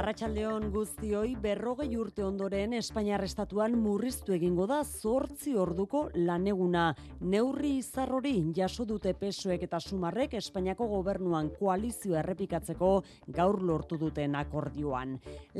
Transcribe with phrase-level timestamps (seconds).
[0.00, 6.86] Arratsaldeon guztioi berrogei urte ondoren Espainiar estatuan murriztu egingo da zortzi orduko laneguna.
[7.20, 12.90] Neurri izar hori jaso dute pesoek eta sumarrek Espainiako gobernuan koalizioa errepikatzeko
[13.36, 15.18] gaur lortu duten akordioan.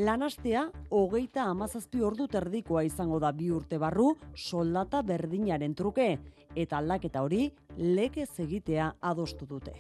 [0.09, 6.15] Lanastea, hogeita amazazpi ordu terdikoa izango da bi urte barru soldata berdinaren truke.
[6.57, 9.77] Eta aldaketa hori legez egitea adostu dute.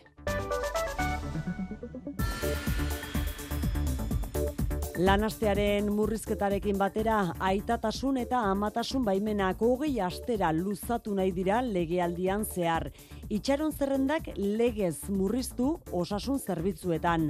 [5.01, 12.91] Lanastearen murrizketarekin batera aitatasun eta amatasun baimenak hogei astera luzatu nahi dira legealdian zehar.
[13.31, 17.29] Itxaron zerrendak legez murriztu osasun zerbitzuetan.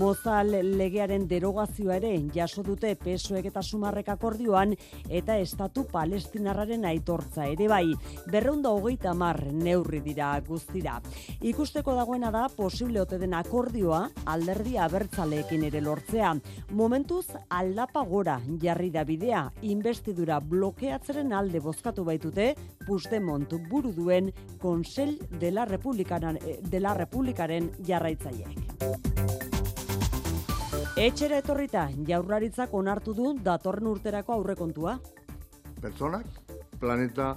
[0.00, 4.72] Mozal legearen derogazioa ere jaso dute pesoek eta sumarrek akordioan
[5.12, 7.84] eta estatu palestinarraren aitortza ere bai.
[8.32, 10.94] Berreunda hogeita mar neurri dira guztira.
[11.44, 16.32] Ikusteko dagoena da posible ote den akordioa alderdi abertzaleekin ere lortzea.
[16.72, 22.54] Momentuz aldapa gora jarri da bidea, investidura blokeatzeren alde bozkatu baitute
[22.86, 24.32] Puigdemont buru duen
[24.64, 26.38] Konsell de la Republikaren,
[26.70, 28.60] de la Republikaren jarraitzaileek.
[31.02, 34.92] Etxera etorrita, jaurlaritzak onartu du datorren urterako aurrekontua.
[35.82, 36.28] Pertsonak,
[36.78, 37.32] planeta,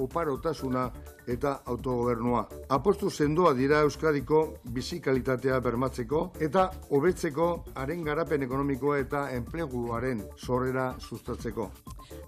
[0.00, 0.86] oparotasuna
[1.30, 2.46] eta autogobernua.
[2.68, 4.42] Apostu sendoa dira Euskadiko
[4.74, 11.70] bizi kalitatea bermatzeko eta hobetzeko haren garapen ekonomikoa eta enpleguaren sorrera sustatzeko.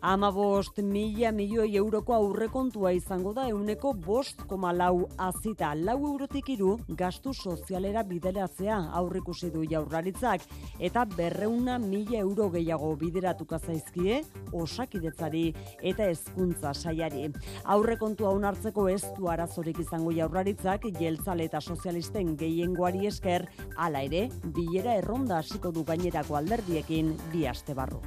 [0.02, 5.72] Ama bost mila milioi euroko aurrekontua izango da euneko bost koma lau azita.
[5.74, 10.46] Lau eurotik iru gastu sozialera bideratzea aurrikusi du jaurlaritzak
[10.78, 15.44] eta berreuna mila euro gehiago bideratuka zaizkie osakidetzari
[15.92, 17.28] eta hezkuntza saiari.
[17.64, 24.26] Aurrekontua onartzeko ez du arazorik izango jaurlaritzak jeltzale eta sozialisten gehiengoari esker hala ere
[24.58, 28.02] bilera erronda hasiko du gainerako alderdiekin bi aste barru.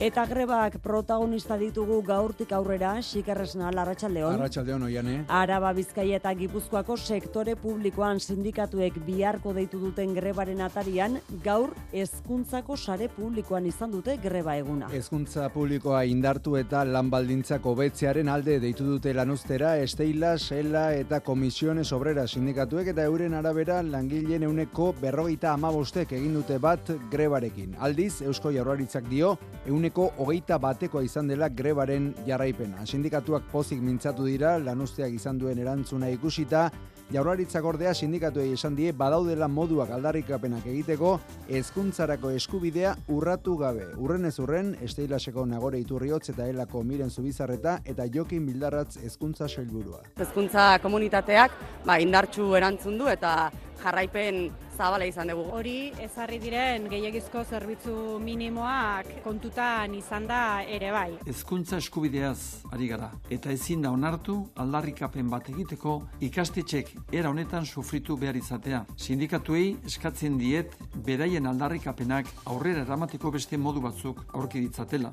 [0.00, 4.32] Eta grebak protagonista ditugu gaurtik aurrera, xikerresna, larratxaldeon.
[4.38, 5.16] Arratxaldeon, oiane.
[5.28, 13.10] Araba Bizkaia eta Gipuzkoako sektore publikoan sindikatuek biharko deitu duten grebaren atarian, gaur hezkuntzako sare
[13.12, 14.88] publikoan izan dute greba eguna.
[14.88, 21.92] Hezkuntza publikoa indartu eta lan baldintzak hobetzearen alde deitu dute lanuztera, esteila, sela eta komisiones
[21.92, 27.76] obrera sindikatuek eta euren arabera langileen euneko berrogeita amabostek egin dute bat grebarekin.
[27.76, 29.36] Aldiz, Eusko Jaurlaritzak dio,
[29.68, 32.86] euneko hogeita batekoa izan dela grebaren jarraipena.
[32.86, 36.70] Sindikatuak pozik mintzatu dira, lanusteak izan duen erantzuna ikusita,
[37.10, 41.16] jaurlaritzak ordea sindikatuei esan die badaudela moduak aldarrikapenak egiteko
[41.48, 43.88] hezkuntzarako eskubidea urratu gabe.
[43.98, 50.04] Urren ez urren, esteilaseko nagore iturriotz eta helako miren zubizarreta eta jokin bildarratz hezkuntza sailburua.
[50.18, 53.50] Hezkuntza komunitateak ba, indartsu erantzun du eta
[53.82, 55.44] jarraipen zabala izan dugu.
[55.56, 61.10] Hori ezarri diren gehiagizko zerbitzu minimoak kontutan izan da ere bai.
[61.26, 65.96] Hezkuntza eskubideaz ari gara eta ezin da onartu aldarrikapen bat egiteko
[66.30, 68.84] ikastetxek era honetan sufritu behar izatea.
[68.96, 70.76] Sindikatuei eskatzen diet
[71.06, 75.12] beraien aldarrikapenak aurrera eramateko beste modu batzuk aurki ditzatela.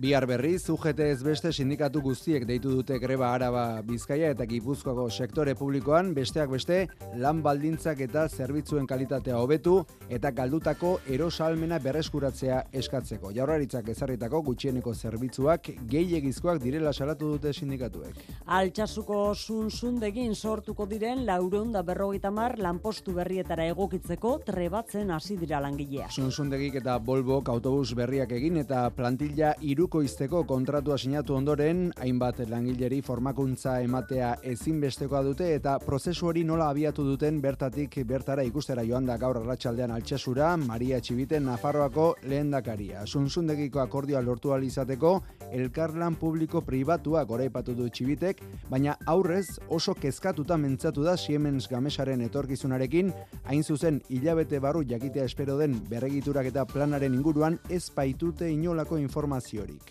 [0.00, 5.52] Bihar berriz, UGT ez beste sindikatu guztiek deitu dute greba araba Bizkaia eta Gipuzkoako sektore
[5.58, 6.86] publikoan, besteak beste,
[7.20, 9.74] lan baldintzak eta zerbitzuen kalitatea hobetu
[10.08, 13.34] eta galdutako erosalmena berreskuratzea eskatzeko.
[13.36, 18.24] Jaurlaritzak ezarritako gutxieneko zerbitzuak gehiegizkoak direla salatu dute sindikatuek.
[18.46, 26.08] Altxasuko sunzundegin sortuko diren laureunda berrogeita mar lanpostu berrietara egokitzeko trebatzen hasi dira langilea.
[26.08, 33.78] Sunzundegik eta Volvok autobus berriak egin eta plantilla irukoizteko kontratua sinatu ondoren, hainbat langileri formakuntza
[33.84, 39.40] ematea ezinbestekoa dute eta prozesu hori nola abiatu duten bertatik bertara ikustera joan da gaur
[39.40, 43.06] arratsaldean altxasura, Maria Txibiten Nafarroako lehendakaria.
[43.06, 45.22] Sunzundegiko akordioa lortu izateko
[45.52, 53.12] elkarlan publiko pribatua goraipatu du Txibitek, baina aurrez oso kezkatuta mentzatu da Siemens Gamesaren etorkizunarekin,
[53.44, 58.98] hain zuzen hilabete barru jakitea espero den berregiturak eta planaren inguruan ez baitute inolako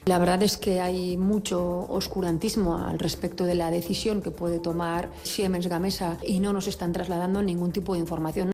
[0.06, 5.10] La verdad es que hay mucho oscurantismo al respecto de la decisión que puede tomar
[5.24, 8.52] Siemens Gamesa y no nos están trasladando ningún tipo de información.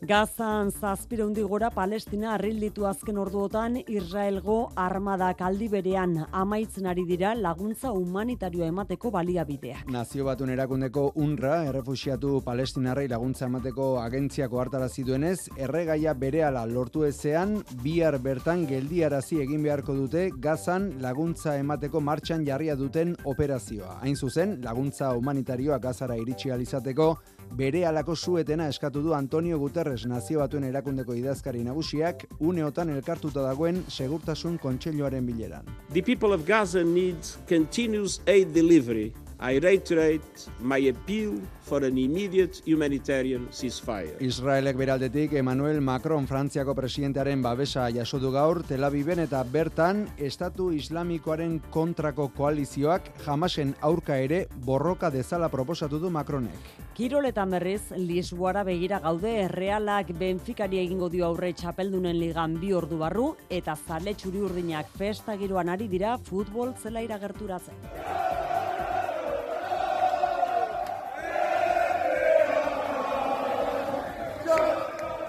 [0.00, 7.90] Gazan zazpireundi gora Palestina arrilditu azken orduotan Israelgo armadak aldi berean amaitzen ari dira laguntza
[7.90, 9.88] humanitarioa emateko baliabideak.
[9.90, 17.56] Nazio batun erakundeko UNRWA, errefusiatu palestinarrei laguntza emateko agentziako hartarazi duenez, erregaia berehala lortu ezean,
[17.82, 23.98] bihar bertan geldiarazi egin beharko dute Gazan laguntza emateko martxan jarria duten operazioa.
[24.04, 27.16] Hain zuzen, laguntza humanitarioa Gazara iritsi alizateko,
[27.58, 33.82] bere alako zuetena eskatu du Antonio Guterres nazio batuen erakundeko idazkari nagusiak uneotan elkartuta dagoen
[33.88, 35.64] segurtasun kontseiluaren bileran.
[35.92, 42.60] The people of Gaza needs continuous aid delivery I reiterate my appeal for an immediate
[42.66, 44.16] humanitarian ceasefire.
[44.18, 50.72] Israelek beraldetik Emmanuel Macron Frantziako presidentearen babesa jaso du gaur Tel Aviven eta bertan Estatu
[50.74, 56.74] Islamikoaren kontrako koalizioak jamasen aurka ere borroka dezala proposatu du Macronek.
[56.98, 63.36] Kiroletan berriz, Lisboara begira gaude errealak Benficari egingo dio aurre txapeldunen ligan bi ordu barru
[63.48, 68.57] eta zale txuri urdinak festa giroan ari dira futbol zela iragerturatzen.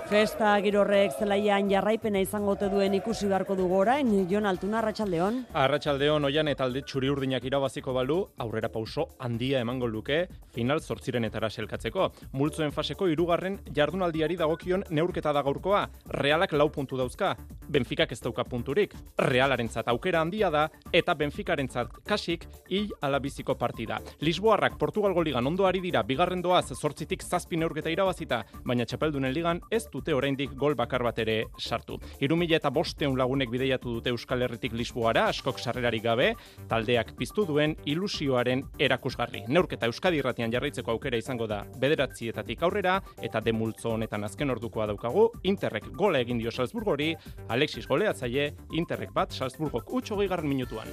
[0.10, 5.36] Festa girorrek zelaian jarraipena izango te duen ikusi beharko dugu orain, Jon Altuna Arratsaldeon.
[5.54, 10.24] Arratsaldeon oian eta alde txuri urdinak irabaziko balu, aurrera pauso handia emango luke
[10.56, 12.08] final zortzirenetara selkatzeko.
[12.34, 15.84] Multzoen faseko hirugarren jardunaldiari dagokion neurketa da gaurkoa.
[16.18, 17.36] Realak lau puntu dauzka.
[17.70, 18.96] Benficak ez dauka punturik.
[19.30, 24.02] Realarentzat aukera handia da eta Benficarentzat kasik hil alabiziko partida.
[24.26, 29.62] Lisboarrak Portugalgo ligan ondo ari dira bigarren doaz zortzitik zazpi neurketa irabazita, baina txapeldunen ligan
[29.70, 32.00] ez du dute oraindik gol bakar bat ere sartu.
[32.20, 36.34] Hiru eta bosteun lagunek bideiatu dute Euskal Herritik Lisboara, askok sarrerarik gabe,
[36.70, 39.44] taldeak piztu duen ilusioaren erakusgarri.
[39.48, 45.30] Neurketa Euskadi irratian jarraitzeko aukera izango da bederatzietatik aurrera, eta demultzo honetan azken ordukoa daukagu,
[45.44, 47.16] Interrek gola egin dio Salzburgori,
[47.50, 50.88] Alexis goleatzaile, Interrek bat Salzburgok utxo garren minutuan.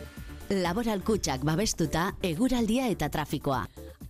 [0.46, 3.64] Laboral kutsak babestuta, eguraldia eta trafikoa.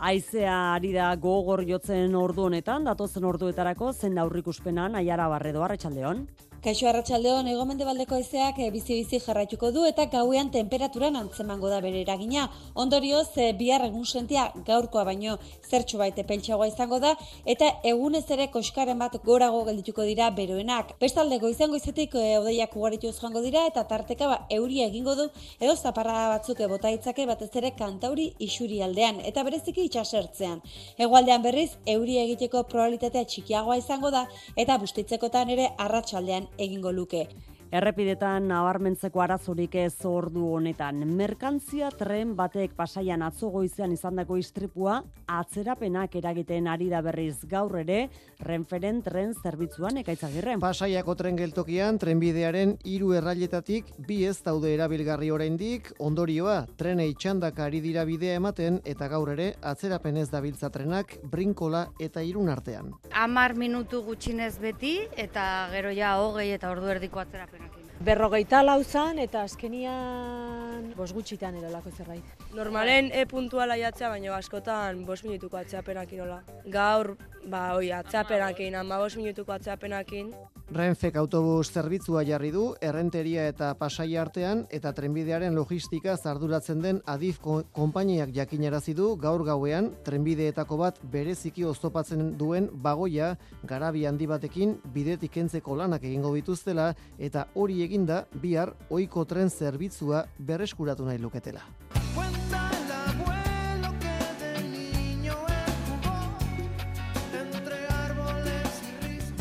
[0.05, 6.27] Aizea ari da gogor jotzen ordu honetan, datozen orduetarako zen aurrikuspenan aiara barredo arratsaldeon.
[6.67, 11.77] Kaixo arratsaldeon egomende baldeko ezeak eh, bizi bizi jarraituko du eta gauean temperaturan antzemango da
[11.79, 12.41] bere eragina.
[12.83, 17.13] Ondorioz e, bihar egun sentia gaurkoa baino zertxo baite peltsagoa izango da
[17.53, 20.91] eta egunez ere koskaren bat gorago geldituko dira beroenak.
[21.05, 25.29] Bestalde goizango izetik e, eh, odeiak ugarituz joango dira eta tarteka ba, euria egingo du
[25.61, 30.59] edo zaparra batzuk bota itzake batez ere kantauri isuri aldean eta bereziki itxasertzean.
[31.07, 34.27] Egualdean berriz euria egiteko probabilitatea txikiagoa izango da
[34.57, 37.29] eta bustitzekotan ere arratsaldean egingo luke.
[37.67, 41.01] Errepidetan nabarmentzeko arazorik ez ordu honetan.
[41.19, 48.05] Merkantzia tren batek pasaian atzo goizean izandako istripua atzerapenak eragiten ari da berriz gaur ere
[48.39, 50.61] renferen tren zerbitzuan ekaitzagirren.
[50.63, 57.83] Pasaiako tren geltokian trenbidearen hiru errailetatik bi ez daude erabilgarri oraindik ondorioa trene itxandak ari
[57.83, 62.95] dira bidea ematen eta gaur ere atzerapen ez dabiltza trenak brinkola eta irun artean.
[63.11, 67.56] Amar minutu gutxinez beti eta gero ja hogei eta ordu erdiko atzerapen
[67.97, 72.35] Berrogeita lauzan eta azkenian bos gutxitan erolako zerbait.
[72.53, 76.43] Normalen e puntuala jatzea, baina askotan bos minutuko atzeapenakin hola.
[76.73, 77.15] Gaur,
[77.49, 80.31] ba, oi, atzeapenakin, ama bos minutuko atzeapenakin.
[80.67, 87.39] Renfek autobus zerbitzua jarri du, errenteria eta pasai artean, eta trenbidearen logistika zarduratzen den adif
[87.39, 95.37] konpainiak jakinarazi du gaur gauean, trenbideetako bat bereziki oztopatzen duen bagoia, garabi handi batekin bidetik
[95.39, 101.63] entzeko lanak egingo bituztela, eta hori eginda bihar ohiko tren zerbitzua berreskuratu nahi luketela.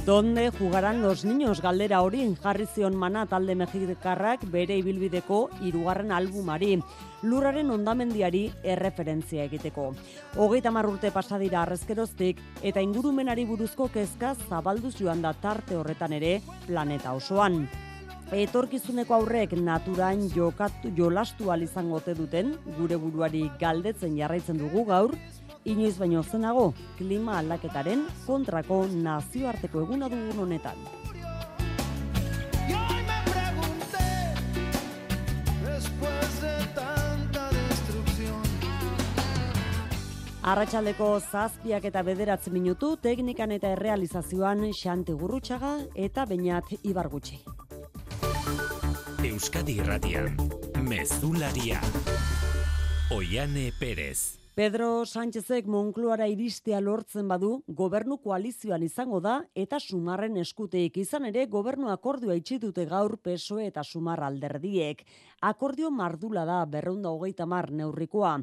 [0.06, 6.76] Donde jugarán los niños galdera hori jarri zion mana talde mexikarrak bere ibilbideko hirugarren albumari
[7.26, 9.88] lurraren ondamendiari erreferentzia egiteko.
[10.36, 17.18] Hogeita marrurte pasadira arrezkeroztik eta ingurumenari buruzko kezka zabalduz joan da tarte horretan ere planeta
[17.18, 17.64] osoan.
[18.34, 25.14] Etorkizuneko aurrek naturan jokatu jolastu izango ote duten gure buruari galdetzen jarraitzen dugu gaur
[25.64, 30.74] inoiz baino zenago klima aldaketaren kontrako nazioarteko eguna dugun honetan.
[40.42, 47.40] Arratxaldeko zazpiak eta bederatzen minutu, teknikan eta errealizazioan xante gurrutxaga eta bainat ibargutxi.
[49.36, 50.32] Euskadi Irratian,
[50.80, 51.76] Mezularia,
[53.12, 54.38] Oiane Perez.
[54.56, 61.44] Pedro Sánchezek Moncloara iristea lortzen badu, gobernu koalizioan izango da eta sumarren eskuteik izan ere
[61.52, 65.04] gobernu akordioa itxitute gaur PSOE eta sumar alderdiek.
[65.42, 68.38] Akordio mardula da berreunda hogeita mar neurrikoa,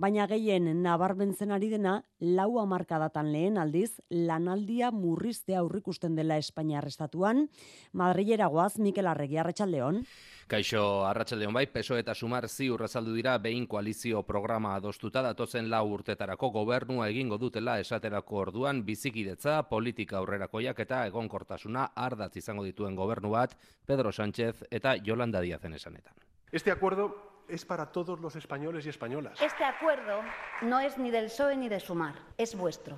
[0.00, 7.50] baina gehien nabarmentzen ari dena lau amarkadatan lehen aldiz lanaldia murriztea aurrikusten dela Espainiar estatuan.
[7.92, 10.00] Madrilera goaz, Mikel Arregi, Arratxaldeon.
[10.48, 15.84] Kaixo, Arratxaldeon bai, PSOE eta sumar ziur azaldu dira behin koalizio programa adostuta datozen lau
[15.92, 23.36] urtetarako gobernua egingo dutela esaterako orduan bizikidetza, politika aurrerakoiak eta egonkortasuna ardatz izango dituen gobernu
[23.36, 23.52] bat
[23.84, 26.14] Pedro Sánchez eta Yolanda Díazen esanetan.
[26.50, 29.40] Este acuerdo es para todos los españoles y españolas.
[29.40, 30.22] Este acuerdo
[30.62, 32.96] no es ni del PSOE ni de Sumar, es vuestro.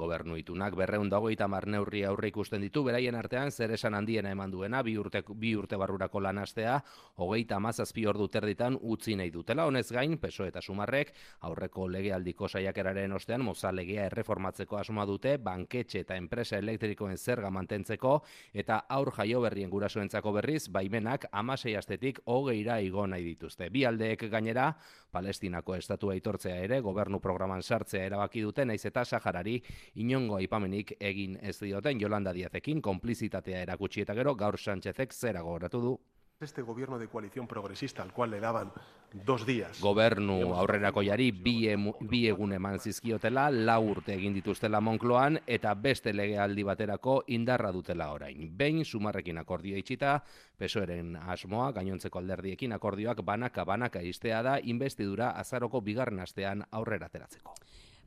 [0.00, 4.50] Gobernu itunak berreun dagoita mar neurri aurre ikusten ditu, beraien artean zer esan handiena eman
[4.50, 6.78] duena, bi urte, bi urte barrurako lanastea,
[7.20, 11.12] hogeita mazazpi ordu terditan utzi nahi dutela, honez gain, peso eta sumarrek,
[11.48, 18.14] aurreko legealdiko saiakeraren ostean, moza legea erreformatzeko asuma dute, banketxe eta enpresa elektrikoen zerga mantentzeko,
[18.54, 23.68] eta aur jaio berrien gurasoentzako berriz, baimenak amasei astetik hogeira igo nahi dituzte.
[23.68, 24.70] Bi aldeek gainera,
[25.10, 29.56] Palestinako estatua aitortzea ere, gobernu programan sartzea erabaki dute, naiz eta Saharari
[29.94, 35.80] inongo aipamenik egin ez dioten Yolanda Diazekin konplizitatea erakutsi eta gero gaur Sánchezek zera gogoratu
[35.80, 35.98] du
[36.40, 38.72] este gobierno de coalición progresista al cual le daban
[39.12, 39.78] dos días.
[39.80, 41.68] Gobernu aurrerako jari bi,
[42.00, 48.10] bi egun eman zizkiotela, lau urte egin dituztela Monkloan eta beste legealdi baterako indarra dutela
[48.14, 48.48] orain.
[48.56, 50.14] Behin sumarrekin akordioa itxita,
[50.56, 57.54] pesoeren asmoa, gainontzeko alderdiekin akordioak banaka banaka iztea da, investidura azaroko bigarren astean aurrera teratzeko.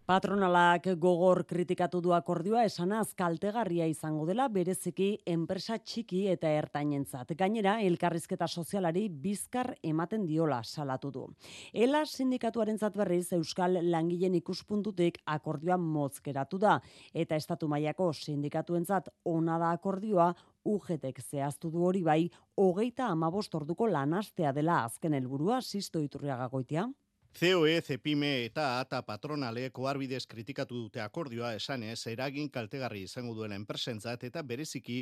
[0.03, 7.29] Patronalak gogor kritikatu du akordioa esanaz kaltegarria izango dela bereziki enpresa txiki eta ertainentzat.
[7.39, 11.23] Gainera, elkarrizketa sozialari bizkar ematen diola salatu du.
[11.71, 16.81] Ela sindikatuaren berriz Euskal Langileen ikuspuntutik akordioa mozkeratu da
[17.13, 20.33] eta estatu mailako sindikatuentzat ona da akordioa
[20.65, 26.89] UGTek zehaztu du hori bai, hogeita amabost orduko lanastea dela azken helburua sisto iturriaga goitia.
[27.33, 34.27] COE, CEPIME eta ATA patronaleko arbidez kritikatu dute akordioa esanez eragin kaltegarri izango duela enpresentzat
[34.29, 34.99] eta bereziki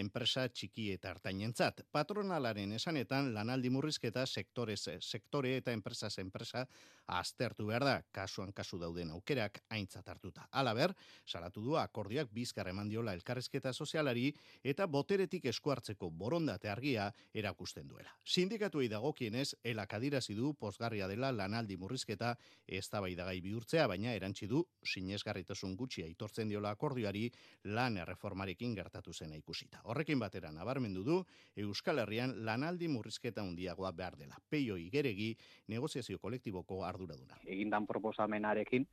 [0.00, 1.82] enpresa txiki eta hartainentzat.
[1.92, 6.64] Patronalaren esanetan lanaldi murrizketa sektore sektore eta enpresa enpresa
[7.06, 10.46] aztertu behar da, kasuan kasu dauden aukerak aintzat hartuta.
[10.52, 10.94] Alaber,
[11.26, 14.30] salatu du akordioak bizkar eman diola elkarrezketa sozialari
[14.62, 18.14] eta boteretik eskuartzeko borondate argia erakusten duela.
[18.24, 22.34] Sindikatuei dagokienez, elakadirazi du posgarria dela lanaldi aldi murrizketa
[22.66, 27.30] ez da gai bihurtzea, baina erantzi du sinesgarritasun gutxi aitortzen diola akordioari
[27.64, 29.82] lan erreformarekin gertatu zena ikusita.
[29.84, 31.16] Horrekin batera nabarmendu du
[31.60, 34.38] Euskal Herrian lanaldi murrizketa handiagoa behar dela.
[34.48, 35.34] Peio igeregi
[35.68, 37.36] negoziazio kolektiboko arduraduna.
[37.44, 38.86] Egindan proposamenarekin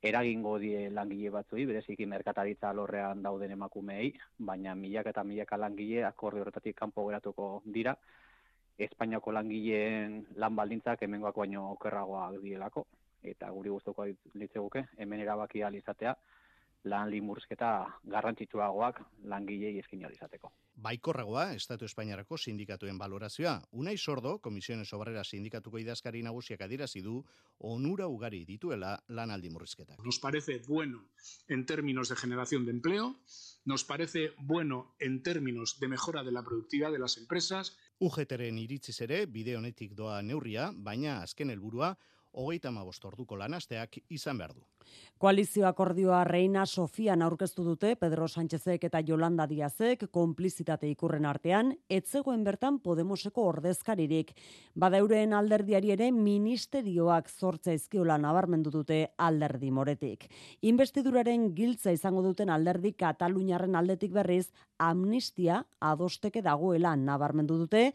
[0.00, 6.46] eragingo die langile batzuei, bereziki merkataritza alorrean dauden emakumeei, baina milak eta milaka langile akordio
[6.46, 7.96] horretatik kanpo geratuko dira,
[8.80, 12.86] Espainiako langileen lan baldintzak hemengoak baino okerragoak dielako
[13.22, 14.06] eta guri gustuko
[14.40, 16.14] litzeguke hemen erabaki izatea
[16.84, 17.70] lan limursketa
[18.08, 20.52] garrantzitsuagoak langilei eskin izateko.
[20.80, 23.60] Baikorragoa, Estatu Espainiarako sindikatuen valorazioa.
[23.72, 27.18] Unai sordo, Komisiones Obrera sindikatuko idazkari nagusiak adirazi du,
[27.58, 30.00] onura ugari dituela lanaldi murrizketak.
[30.04, 31.04] Nos parece bueno
[31.48, 33.16] en términos de generación de empleo,
[33.66, 39.02] nos parece bueno en términos de mejora de la productividad de las empresas, UGTren iritziz
[39.02, 41.98] ere, bide honetik doa neurria, baina azken helburua
[42.32, 42.70] hogeita
[43.04, 44.62] orduko lanasteak izan behar du.
[45.18, 52.42] Koalizio akordioa Reina Sofian aurkeztu dute Pedro Sánchezek eta Yolanda Diazek konplizitate ikurren artean, etzegoen
[52.44, 54.32] bertan Podemoseko ordezkaririk.
[54.74, 60.26] Badeuren alderdiari ere ministerioak zortza izkiola nabarmendu dute alderdi moretik.
[60.62, 64.46] Investiduraren giltza izango duten alderdi Kataluniarren aldetik berriz
[64.78, 67.90] amnistia adosteke dagoela nabarmendu dute,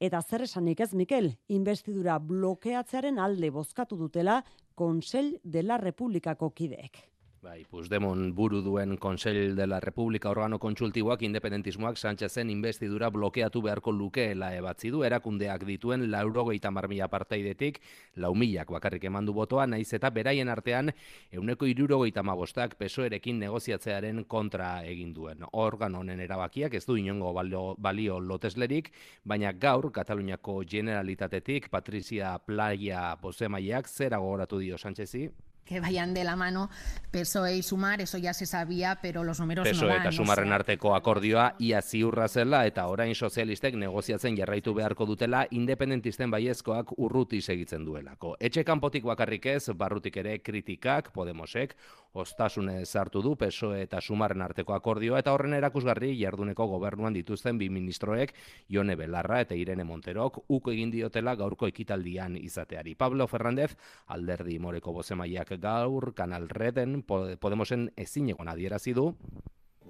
[0.00, 4.38] Eta zer esanik ez, Mikel, investidura blokeatzearen alde bozkatu dutela
[4.74, 7.02] Konsell de la Republikako kideek.
[7.40, 13.94] Bai, Puigdemont buru duen Konsell de la República organo kontsultiboak independentismoak Sánchezen investidura blokeatu beharko
[13.96, 17.80] lukeela ebatzi du erakundeak dituen laurogeita marmila partaidetik
[18.20, 20.92] lau milak bakarrik emandu botoa naiz eta beraien artean
[21.32, 25.46] euneko irurogeita magostak pesoerekin negoziatzearen kontra egin duen.
[25.52, 28.92] Organ honen erabakiak ez du inongo balio, balio loteslerik,
[29.24, 35.30] baina gaur Kataluniako generalitatetik Patricia Playa Bosemaiak zera gogoratu dio Sánchezi?
[35.64, 36.68] Que vayan de la mano
[37.10, 40.00] PSOE y Sumar, eso ya se sabía, pero los números PSOE no van.
[40.02, 46.30] eta Sumarren arteko akordioa ia ziurra zela eta orain sozialistek negoziatzen jarraitu beharko dutela independentisten
[46.30, 48.36] baiezkoak urruti segitzen duelako.
[48.40, 51.76] Etxe kanpotik bakarrik ez, barrutik ere kritikak Podemosek
[52.12, 57.70] ostasune sartu du PSOE eta Sumarren arteko akordioa eta horren erakusgarri jarduneko gobernuan dituzten bi
[57.70, 58.34] ministroek
[58.68, 62.94] Ione Belarra eta Irene Monterok uko egin diotela gaurko ekitaldian izateari.
[62.94, 63.76] Pablo Fernández
[64.06, 69.10] alderdi moreko bozemaiak gaur Kanal Reden Podemosen ezinegon adierazi du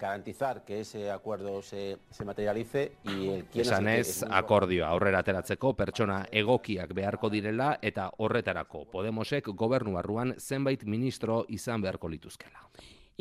[0.01, 5.21] garantizar que ese acuerdo se, se materialice y el quién Esan es, ez, akordioa aurrera
[5.21, 12.67] ateratzeko pertsona egokiak beharko direla eta horretarako Podemosek gobernu barruan zenbait ministro izan beharko lituzkela.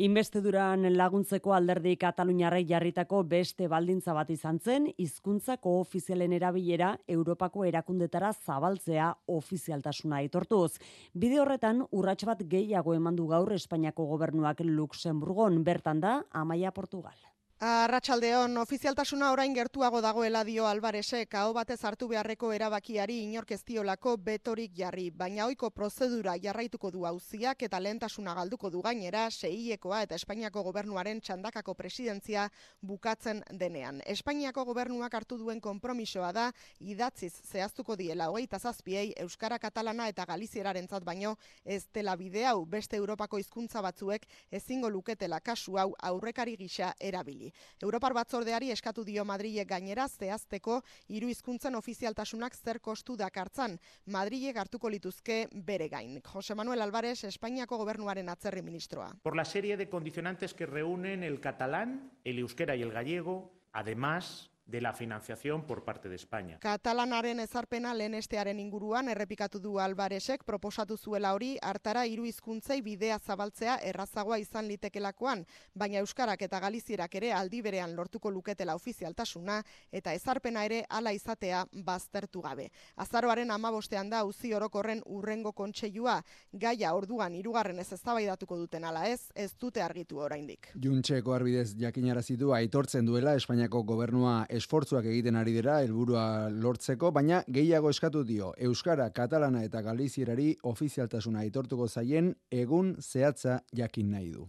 [0.00, 8.30] Inbesteduran laguntzeko alderdi Kataluniarrei jarritako beste baldintza bat izan zen, hizkuntzako ofizialen erabilera Europako erakundetara
[8.32, 10.78] zabaltzea ofizialtasuna aitortuz.
[11.12, 17.29] Bide horretan, urrats bat gehiago emandu gaur Espainiako gobernuak Luxemburgon, bertan da, Amaia Portugal.
[17.60, 25.10] Arratsaldeon ofizialtasuna orain gertuago dagoela dio Albaresek aho batez hartu beharreko erabakiari inorkeztiolako betorik jarri,
[25.10, 31.20] baina ohiko prozedura jarraituko du auziak eta lehentasuna galduko du gainera seiekoa eta Espainiako gobernuaren
[31.20, 32.46] txandakako presidentzia
[32.80, 34.00] bukatzen denean.
[34.06, 36.46] Espainiako gobernuak hartu duen konpromisoa da
[36.80, 41.36] idatziz zehaztuko diela hogeita zazpiei Euskara Katalana eta Galizierarentzat baino
[41.66, 47.49] ez dela bide hau beste Europako hizkuntza batzuek ezingo luketela kasu hau aurrekari gisa erabili.
[47.82, 53.78] Europar batzordeari eskatu dio Madrilek gainera zehazteko hiru hizkuntzen ofizialtasunak zer kostu dakartzan.
[54.06, 56.20] Madrilek hartuko lituzke bere gain.
[56.32, 59.14] Jose Manuel Álvarez, Espainiako gobernuaren atzerri ministroa.
[59.22, 64.49] Por la serie de condicionantes que reúnen el catalán, el euskera y el gallego, además
[64.70, 66.58] de la financiación por parte de España.
[66.60, 73.78] Katalanaren ezarpena lehenestearen inguruan errepikatu du Albaresek proposatu zuela hori hartara hiru hizkuntzei bidea zabaltzea
[73.82, 79.62] errazagoa izan litekelakoan, baina euskarak eta galizierak ere aldi berean lortuko luketela ofizialtasuna
[79.92, 82.70] eta ezarpena ere hala izatea baztertu gabe.
[82.96, 86.20] Azaroaren 15ean da uzi orokorren urrengo kontseilua,
[86.52, 90.70] gaia orduan hirugarren ez eztabaidatuko duten ala ez, ez dute argitu oraindik.
[90.74, 97.40] Juntxeko arbidez jakinarazi du aitortzen duela Espainiako gobernua esfortzuak egiten ari dira helburua lortzeko, baina
[97.48, 104.46] gehiago eskatu dio Euskara, Katalana eta Galizierari ofizialtasuna aitortuko zaien egun zehatza jakin nahi du.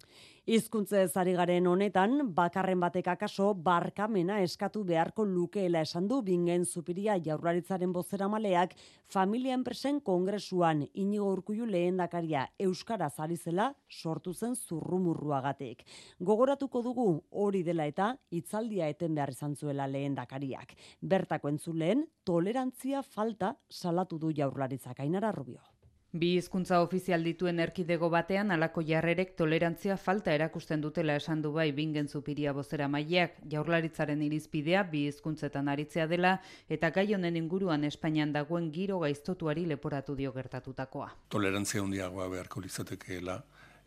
[0.50, 7.19] Hizkuntze ezari garen honetan, bakarren batek akaso barkamena eskatu beharko lukeela esan du bingen zupiria
[7.21, 8.74] jaurlaritzaren bozera maleak
[9.05, 15.83] familia enpresen kongresuan inigo urkullu lehendakaria Euskara zarizela sortu zen zurrumurruagatik.
[16.20, 20.74] Gogoratuko dugu hori dela eta hitzaldia eten behar izan zuela lehendakariak.
[21.01, 25.71] Bertako entzuleen tolerantzia falta salatu du jaurlaritzak ainara rubio.
[26.11, 31.69] Bi hizkuntza ofizial dituen erkidego batean alako jarrerek tolerantzia falta erakusten dutela esan du bai
[31.71, 36.33] bingen zupiria bozera maileak jaurlaritzaren irizpidea bi hizkuntzetan aritzea dela
[36.67, 41.07] eta gai honen inguruan Espainian dagoen giro gaiztotuari leporatu dio gertatutakoa.
[41.29, 43.37] Tolerantzia handiagoa beharko litzatekeela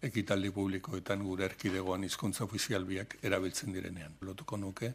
[0.09, 4.17] ekitaldi publikoetan gure erkidegoan hizkuntza ofizial biak erabiltzen direnean.
[4.23, 4.95] Lotuko nuke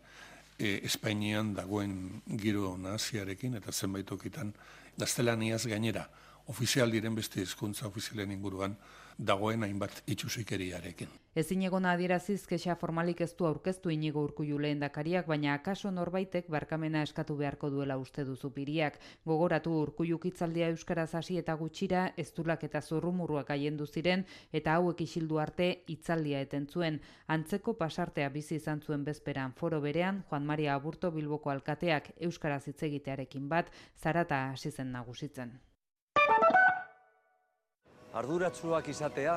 [0.57, 4.51] e, Espainian dagoen giro naziarekin eta zenbait okitan
[4.97, 6.07] gaztelaniaz gainera
[6.49, 8.75] ofizial diren beste hizkuntza ofizialen inguruan
[9.19, 11.09] dagoen hainbat itxusikeriarekin.
[11.35, 17.03] Ezin egon adieraziz kexa formalik ez du aurkeztu inigo urkullu lehendakariak, baina akaso norbaitek barkamena
[17.03, 18.97] eskatu beharko duela uste duzu piriak.
[19.25, 25.39] Gogoratu urkullu kitzaldia euskaraz hasi eta gutxira, eztulak eta zurrumurruak aiendu ziren eta hauek isildu
[25.39, 27.01] arte hitzaldia eten zuen.
[27.27, 32.81] Antzeko pasartea bizi izan zuen bezperan foro berean, Juan Maria Aburto Bilboko alkateak euskaraz hitz
[32.83, 35.59] egitearekin bat, zarata hasi zen nagusitzen.
[38.19, 39.35] Arduratsuak izatea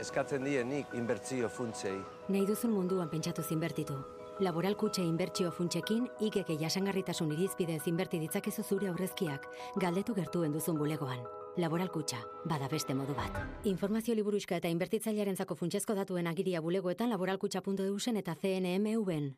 [0.00, 1.96] eskatzen dienik inbertsio funtsei.
[2.28, 3.98] Nahi duzun munduan pentsatu zinbertitu.
[4.42, 9.46] Laboral kutxe inbertsio funtsekin, ikeke jasangarritasun irizpidez inberti ditzakezu zure aurrezkiak,
[9.78, 11.22] galdetu gertuen duzun bulegoan.
[11.62, 12.18] Laboral kutxa,
[12.50, 13.38] bada beste modu bat.
[13.70, 19.36] Informazio liburuxka eta inbertitzailearen zako funtsezko datuen agiria bulegoetan laboralkutxa.eusen eta CNMV-en.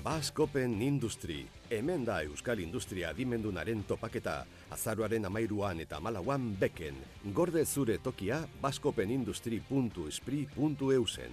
[0.00, 6.96] Baskopen Industri, hemen da Euskal Industria adimendunaren topaketa, azaruaren amairuan eta malauan beken,
[7.36, 11.32] gorde zure tokia baskopenindustri.espri.eusen.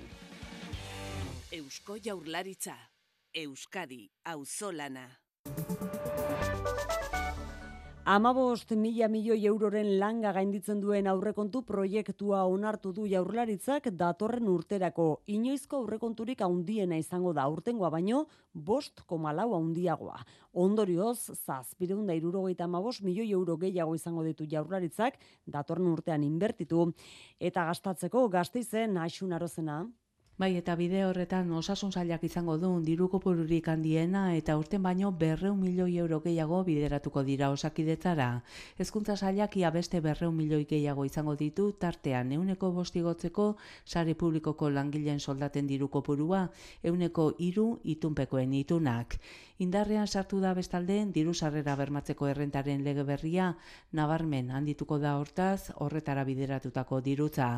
[1.62, 2.76] Eusko Jaurlaritza,
[3.34, 5.27] Euskadi, Auzolana.
[8.08, 15.08] Amabost mila milioi euroren langa gainditzen duen aurrekontu proiektua onartu du jaurlaritzak datorren urterako.
[15.36, 18.22] Inoizko aurrekonturik haundiena izango da urtengoa baino,
[18.54, 20.24] bost komalau haundiagoa.
[20.54, 26.94] Ondorioz, zazpireunda irurogeita amabost milioi euro gehiago izango ditu jaurlaritzak datorren urtean inbertitu.
[27.38, 29.82] Eta gastatzeko gazteizen asun arozena.
[30.38, 35.58] Bai, eta bide horretan osasun zailak izango du diruko pururik handiena eta urten baino berreun
[35.58, 38.28] milioi euro gehiago bideratuko dira osakidetzara.
[38.78, 43.48] Hezkuntza zailak ia beste berreun milioi gehiago izango ditu tartean euneko bostigotzeko
[43.84, 46.46] sare publikoko langileen soldaten diruko purua
[46.84, 49.18] euneko iru itunpekoen itunak.
[49.66, 53.48] Indarrean sartu da bestalde diru sarrera bermatzeko errentaren lege berria.
[54.00, 57.50] Nabarmen handituko da hortaz horretara bideratutako dirutza.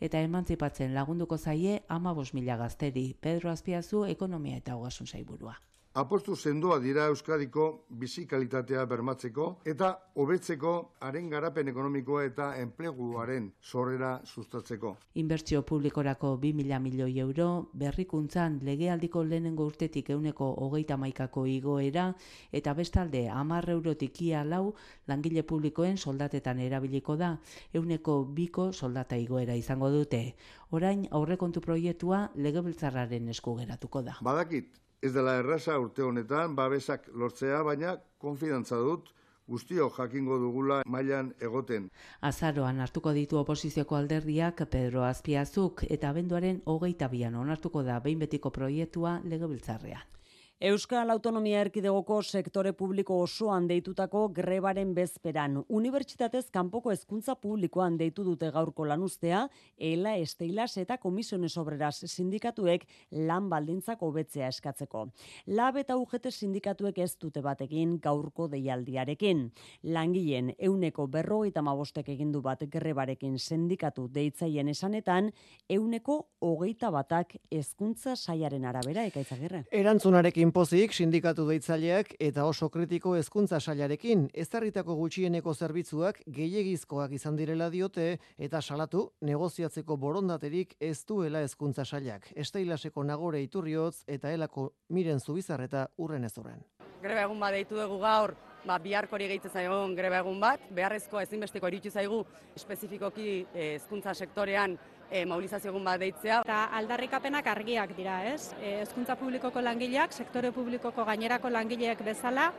[0.00, 5.58] Eta emantzipatzen lagunduko zaie 15.000 gazteri Pedro Azpiazu ekonomia eta ogasun zaiburua
[5.94, 14.20] apostu sendoa dira Euskadiko bizi kalitatea bermatzeko eta hobetzeko haren garapen ekonomikoa eta enpleguaren sorrera
[14.24, 14.96] sustatzeko.
[15.14, 22.12] Inbertsio publikorako 2.000 milioi euro, berrikuntzan legealdiko lehenengo urtetik euneko hogeita maikako igoera
[22.52, 24.74] eta bestalde amarre eurotik ia lau
[25.06, 27.38] langile publikoen soldatetan erabiliko da,
[27.72, 30.34] euneko biko soldata igoera izango dute.
[30.70, 34.18] Orain aurrekontu proiektua legebiltzarraren esku geratuko da.
[34.22, 39.12] Badakit, Ez dela erraza urte honetan babesak lortzea, baina konfidantza dut
[39.48, 41.86] guztio jakingo dugula mailan egoten.
[42.30, 48.50] Azaroan hartuko ditu oposizioko alderdiak Pedro Azpiazuk eta abenduaren hogeita bian onartuko da behin betiko
[48.50, 50.17] proiektua legebiltzarrean.
[50.60, 55.60] Euskal Autonomia Erkidegoko sektore publiko osoan deitutako grebaren bezperan.
[55.70, 59.44] Unibertsitatez kanpoko hezkuntza publikoan deitu dute gaurko lanuztea,
[59.78, 62.88] ela esteilas eta komisiones obreras sindikatuek
[63.28, 65.04] lan baldintzak hobetzea eskatzeko.
[65.46, 69.46] Lab eta UGT sindikatuek ez dute batekin gaurko deialdiarekin.
[69.94, 75.30] Langileen euneko berrogeita mabostek egindu bat grebarekin sindikatu deitzaien esanetan,
[75.70, 79.68] euneko hogeita batak hezkuntza saiaren arabera ekaitzagirre.
[79.70, 87.66] Erantzunarekin pozik sindikatu deitzaileak eta oso kritiko hezkuntza sailarekin ezarritako gutxieneko zerbitzuak gehiegizkoak izan direla
[87.72, 92.28] diote eta salatu negoziatzeko borondaterik ez duela hezkuntza sailak.
[92.36, 96.62] Esteilaseko nagore iturriotz eta elako miren zubizar eta urren ez urren.
[97.02, 98.34] Greba egun bat deitu dugu gaur,
[98.66, 102.24] ba, biharkori gehitzen zaigun greba egun bat, beharrezko ezinbesteko iritsi zaigu
[102.56, 104.78] espezifikoki eh, hezkuntza sektorean
[105.10, 106.42] e, mobilizazio egun bat deitzea.
[106.46, 108.52] Eta aldarrikapenak argiak dira, ez?
[108.60, 112.50] E, hezkuntza publikoko langileak, sektore publikoko gainerako langileak bezala,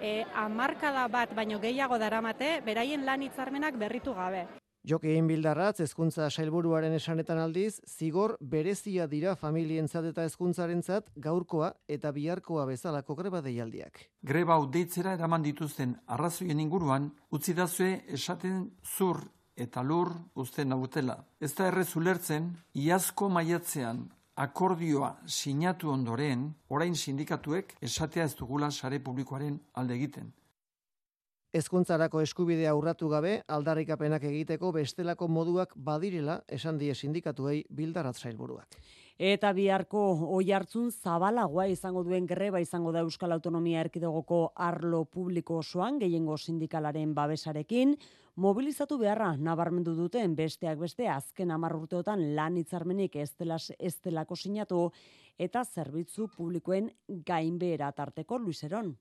[0.00, 4.46] e, amarkada bat baino gehiago daramate, beraien lan hitzarmenak berritu gabe.
[4.86, 12.68] Jokein bildarratz, hezkuntza sailburuaren esanetan aldiz, zigor berezia dira familientzat eta hezkuntzarentzat gaurkoa eta biharkoa
[12.70, 14.04] bezalako greba deialdiak.
[14.22, 19.24] Greba hau deitzera eraman dituzten arrazoien inguruan, utzi dazue esaten zur
[19.56, 21.16] eta lur uzten nautela.
[21.40, 24.04] Ez da errez ulertzen, iazko maiatzean
[24.36, 30.32] akordioa sinatu ondoren, orain sindikatuek esatea ez dugula sare publikoaren alde egiten.
[31.56, 38.76] Ezkuntzarako eskubidea urratu gabe, aldarrikapenak egiteko bestelako moduak badirela esan die sindikatuei bildarat zailburuak.
[39.16, 40.00] Eta biharko
[40.36, 46.36] oi hartzun zabalagoa izango duen greba izango da Euskal Autonomia Erkidegoko arlo publiko osoan, gehiengo
[46.36, 47.96] sindikalaren babesarekin,
[48.36, 53.32] mobilizatu beharra nabarmendu duten besteak beste azken hamar urteotan lan hitzarmenik ez
[54.04, 54.90] delako sinatu
[55.38, 58.98] eta zerbitzu publikoen gainbehera tarteko Luiseron.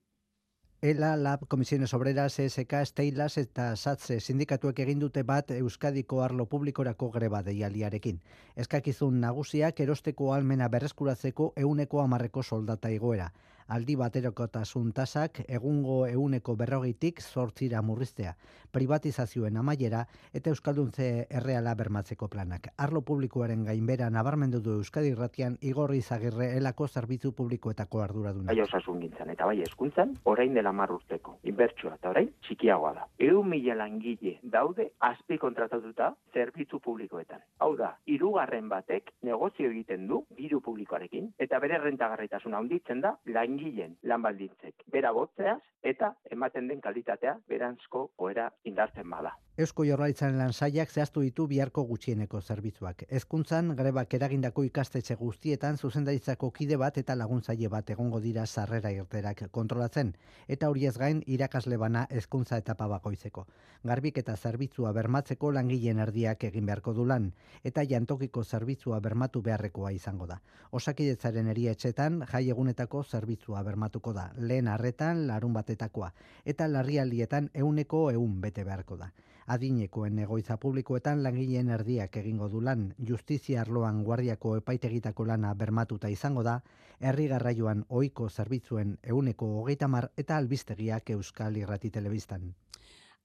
[0.86, 7.10] ELA, LAB, Komisiones Obreras, SK, Steilas eta SATSE sindikatuek egin dute bat Euskadiko arlo publikorako
[7.16, 8.20] greba deialiarekin.
[8.56, 13.32] Eskakizun nagusiak erosteko almena berreskuratzeko euneko amarreko soldata igoera
[13.68, 18.36] aldi baterokotasun tasak egungo euneko berrogitik sortzira murriztea,
[18.72, 22.70] privatizazioen amaiera eta Euskalduntze erreala bermatzeko planak.
[22.78, 28.52] Arlo publikoaren gainbera nabarmendu du Euskadi irratian igorri zagirre elako zerbitzu publikoetako arduraduna.
[28.52, 33.08] Bai osasun gintzen eta bai eskuntzan, orain dela marrurteko, inbertsua eta orain txikiagoa da.
[33.20, 37.42] Eun mila langile daude azpi kontratatuta zerbitzu publikoetan.
[37.60, 43.55] Hau da, irugarren batek negozio egiten du diru publikoarekin eta bere rentagarritasuna handitzen da lain
[43.56, 49.36] langileen lan baldintzek bera botzeaz eta ematen den kalitatea berantzko goera indartzen bada.
[49.56, 53.06] Eusko Jaurlaritzaren lan saiak zehaztu ditu biharko gutxieneko zerbitzuak.
[53.08, 59.46] Hezkuntzan grebak eragindako ikastetxe guztietan zuzendaritzako kide bat eta laguntzaile bat egongo dira sarrera irterak
[59.52, 60.12] kontrolatzen
[60.48, 63.46] eta horiez gain irakasle bana hezkuntza etapa bakoitzeko.
[63.84, 67.32] Garbik eta zerbitzua bermatzeko langileen erdiak egin beharko du lan
[67.64, 70.42] eta jantokiko zerbitzua bermatu beharrekoa izango da.
[70.72, 74.32] Osakidetzaren erietxetan jai egunetako zerbitzu zerbitzua bermatuko da.
[74.38, 76.12] Lehen arretan larun batetakoa
[76.46, 79.12] eta larrialdietan euneko eun bete beharko da.
[79.48, 86.42] Adinekoen egoitza publikoetan langileen erdiak egingo du lan, justizia arloan guardiako epaitegitako lana bermatuta izango
[86.44, 86.62] da,
[87.00, 92.56] herri garraioan ohiko zerbitzuen euneko hogeita mar eta albistegiak Euskal Irrati Telebistan.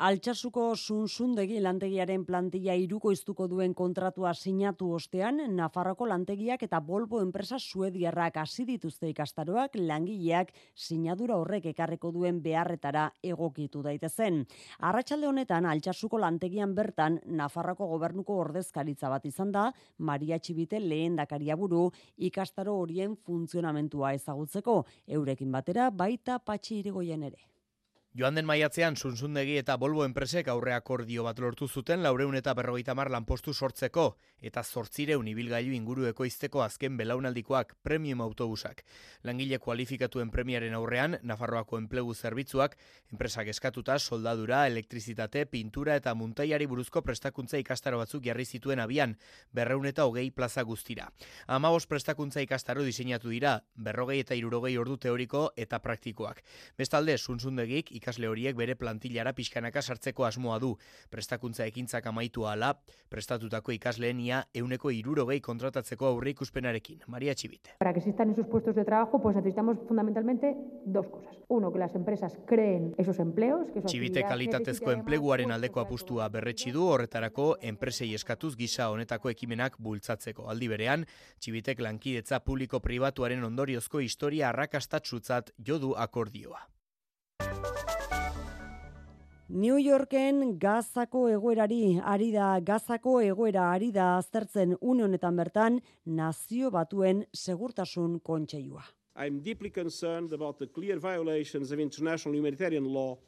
[0.01, 7.59] Altsasuko sunzundegi lantegiaren plantilla iruko iztuko duen kontratua sinatu ostean, Nafarroko lantegiak eta Volvo enpresa
[7.61, 14.41] suediarrak hasi dituzte ikastaroak langileak sinadura horrek ekarreko duen beharretara egokitu daitezen.
[14.81, 21.61] Arratsalde honetan Altsasuko lantegian bertan Nafarroko gobernuko ordezkaritza bat izan da, Maria Txibite lehen dakaria
[21.61, 24.81] buru ikastaro horien funtzionamentua ezagutzeko,
[25.21, 27.50] eurekin batera baita patxi irigoien ere.
[28.13, 32.95] Joan den maiatzean Sunzundegi eta Volvo enpresek aurre akordio bat lortu zuten laureun eta berrogeita
[32.99, 38.83] mar lanpostu sortzeko eta zortzireun ibilgailu ingurueko izteko azken belaunaldikoak premium autobusak.
[39.23, 42.75] Langile kualifikatuen premiaren aurrean, Nafarroako enplegu zerbitzuak,
[43.13, 49.15] enpresak eskatuta soldadura, elektrizitate, pintura eta muntaiari buruzko prestakuntza ikastaro batzuk jarri zituen abian,
[49.53, 51.13] berreun eta hogei plaza guztira.
[51.47, 56.43] Amabos prestakuntza ikastaro diseinatu dira, berrogei eta irurogei ordu teoriko eta praktikoak.
[56.77, 60.73] Bestalde, Sunzundegik ikasle horiek bere plantillara pixkanaka sartzeko asmoa du.
[61.13, 62.73] Prestakuntza ekintzak amaitu ala,
[63.13, 67.05] prestatutako ikasleenia euneko irurogei kontratatzeko aurre ikuspenarekin.
[67.07, 67.77] Maria Txibite.
[67.79, 70.55] Para que existan esos puestos de trabajo, pues necesitamos fundamentalmente
[70.87, 71.37] dos cosas.
[71.49, 73.71] Uno, que las empresas creen esos empleos.
[73.75, 80.49] Que Txibite kalitatezko enpleguaren aldeko apustua berretsi du horretarako enpresei eskatuz gisa honetako ekimenak bultzatzeko.
[80.51, 81.07] Aldi berean,
[81.39, 86.67] Txibitek lankidetza publiko-pribatuaren ondoriozko historia arrakastatzutzat jodu akordioa.
[89.53, 96.71] New Yorken gazako egoerari ari da gazako egoera ari da aztertzen une honetan bertan nazio
[96.71, 98.85] batuen segurtasun kontseilua.
[99.17, 103.19] I'm deeply concerned about the clear violations of international humanitarian law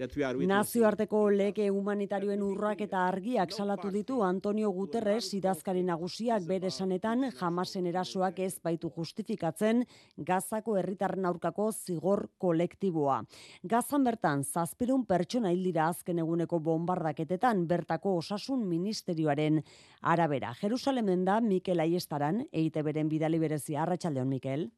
[0.00, 7.86] Nazioarteko leke humanitarioen urrak eta argiak salatu ditu Antonio Guterres idazkari nagusiak bere esanetan jamasen
[7.90, 9.84] erasoak ez baitu justifikatzen
[10.16, 13.20] gazako herritarren aurkako zigor kolektiboa.
[13.62, 19.60] Gazan bertan, zazpirun pertsona hildira azken eguneko bombardaketetan bertako osasun ministerioaren
[20.00, 20.54] arabera.
[20.62, 24.70] Jerusalemen da Mikel Aiestaran, eite beren bidali berezi arratsaldeon Mikel.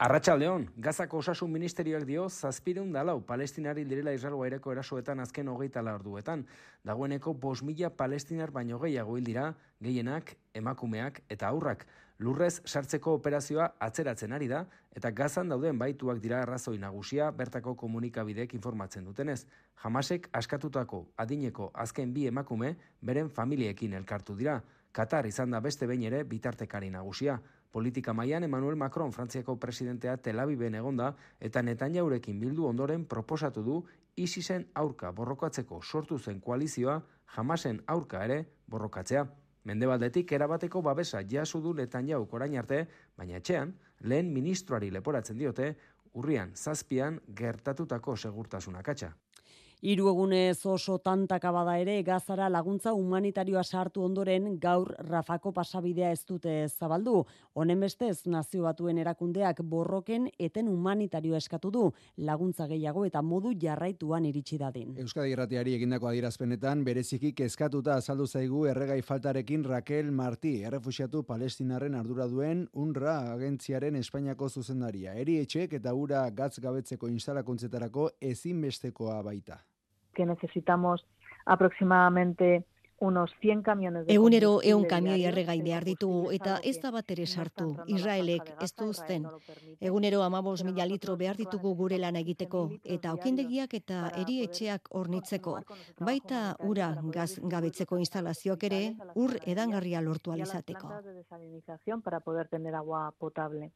[0.00, 6.46] Arratxaldeon, Gazako osasun ministerioak dio zazpideun dalau palestinari direla Israel aireko erasoetan azken hogeita orduetan.
[6.88, 11.84] Dagoeneko bos mila palestinar baino gehiago hil dira, gehienak, emakumeak eta aurrak.
[12.18, 14.64] Lurrez sartzeko operazioa atzeratzen ari da,
[14.96, 19.44] eta gazan dauden baituak dira arrazoi nagusia bertako komunikabideek informatzen dutenez.
[19.84, 24.62] Jamasek askatutako adineko azken bi emakume beren familiekin elkartu dira.
[24.92, 27.38] Katar izan da beste behin ere bitartekari nagusia.
[27.70, 33.76] Politika mailan Emmanuel Macron Frantziako presidentea Tel Aviven egonda eta Netanyaurekin bildu ondoren proposatu du
[34.16, 37.00] ISISen aurka borrokatzeko sortu zen koalizioa
[37.36, 39.24] jamasen aurka ere borrokatzea.
[39.64, 45.74] Mendebaldetik erabateko babesa jasu du Netanyahu orain arte, baina etxean lehen ministroari leporatzen diote
[46.14, 49.12] urrian zazpian gertatutako segurtasuna katxa.
[49.80, 56.20] Hiru egunez oso tantaka bada ere gazara laguntza humanitarioa sartu ondoren gaur Rafako pasabidea ez
[56.28, 57.22] dute zabaldu.
[57.54, 61.86] Honen bestez nazio batuen erakundeak borroken eten humanitarioa eskatu du
[62.18, 64.98] laguntza gehiago eta modu jarraituan iritsi dadin.
[65.00, 72.28] Euskadi Irratiari egindako adierazpenetan bereziki kezkatuta azaldu zaigu erregai faltarekin Raquel Martí, errefuxiatu palestinarren ardura
[72.28, 75.16] duen UNRWA agentziaren Espainiako zuzendaria.
[75.16, 79.62] Eri etxek eta ura gatz gabetzeko instalakuntzetarako ezinbestekoa baita
[80.20, 81.06] que necesitamos
[81.46, 82.66] aproximadamente
[82.98, 87.24] unos 100 camiones de Egunero eun kamioi erregai behar ditugu eta ez da bat ere
[87.24, 87.70] sartu.
[87.88, 89.24] Israelek ez du uzten.
[89.80, 95.56] Egunero amabos mila litro behar ditugu gure lan egiteko eta okindegiak eta erietxeak hornitzeko.
[96.10, 98.82] Baita ura gaz gabetzeko instalazioak ere
[99.14, 100.92] ur edangarria lortu alizateko.
[102.04, 103.72] para poder tener agua potable.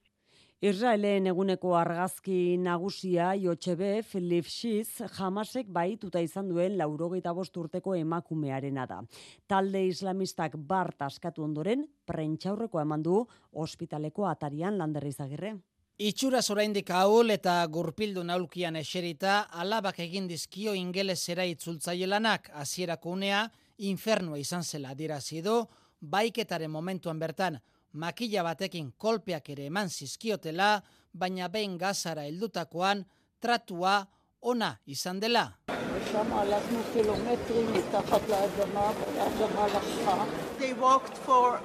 [0.63, 8.87] Israelen eguneko argazki nagusia Jotxebe Philip Schiz jamasek baituta izan duen laurogeita bost urteko emakumearena
[8.87, 9.01] da.
[9.47, 13.19] Talde islamistak bart askatu ondoren, prentxaurreko eman du
[13.53, 15.57] ospitaleko atarian landerri zagirre.
[15.99, 23.45] Itxura zoraindik ahul eta gurpildu naulkian eserita alabak egin dizkio ingelesera itzultzaielanak hasierako unea
[23.79, 25.69] infernua izan zela dirazido,
[26.01, 27.61] baiketaren momentuan bertan
[27.95, 33.05] makila batekin kolpeak ere eman zizkiotela, baina behin gazara heldutakoan
[33.41, 34.07] tratua
[34.43, 35.53] ona izan dela.
[40.59, 41.61] They walked for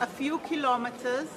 [0.00, 1.28] a few kilometers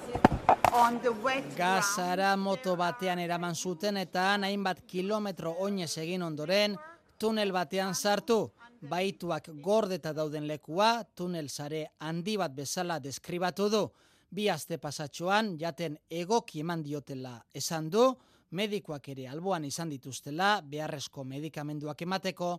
[1.56, 6.76] Gazara moto batean eraman zuten eta hainbat kilometro oinez egin ondoren
[7.18, 8.52] tunel batean sartu.
[8.88, 13.90] Baituak gordeta dauden lekua tunel sare handi bat bezala deskribatu du.
[14.30, 18.08] Bi aste pasatxoan jaten egoki eman diotela esan du,
[18.50, 22.50] medikoak ere alboan izan dituztela, beharrezko medikamenduak emateko,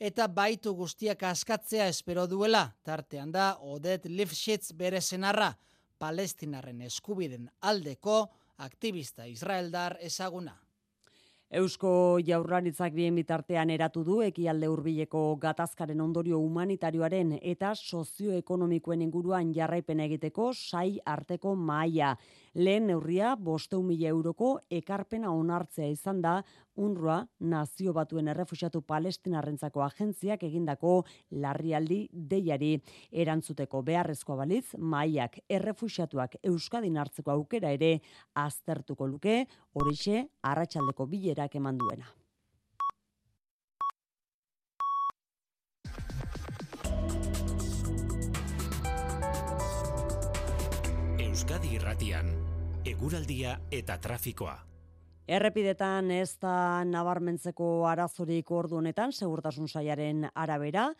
[0.00, 5.52] eta baitu guztiak askatzea espero duela, tartean da Odet Lifshitz bere senarra,
[5.98, 8.18] palestinarren eskubiden aldeko
[8.58, 10.58] aktivista israeldar ezaguna.
[11.54, 20.02] Eusko jaurlaritzak bien bitartean eratu du ekialde hurbileko gatazkaren ondorio humanitarioaren eta sozioekonomikoen inguruan jarraipen
[20.02, 22.16] egiteko sai arteko maila.
[22.54, 26.36] Lehen neurria, boste mila euroko ekarpena onartzea izan da,
[26.78, 27.16] UNRWA,
[27.50, 31.00] nazio batuen errefusiatu palestinarrentzako agentziak egindako
[31.42, 32.76] larrialdi deiari.
[33.10, 37.96] Erantzuteko beharrezko balitz, maiak errefusiatuak euskadin hartzeko aukera ere
[38.34, 42.06] aztertuko luke, horixe, arratsaldeko bilerak eman duena.
[51.18, 52.30] Euskadi irratian,
[52.84, 54.54] eguraldia eta trafikoa.
[55.24, 60.90] Errepidetan ez da nabarmentzeko arazorik ordu honetan, segurtasun saiaren arabera,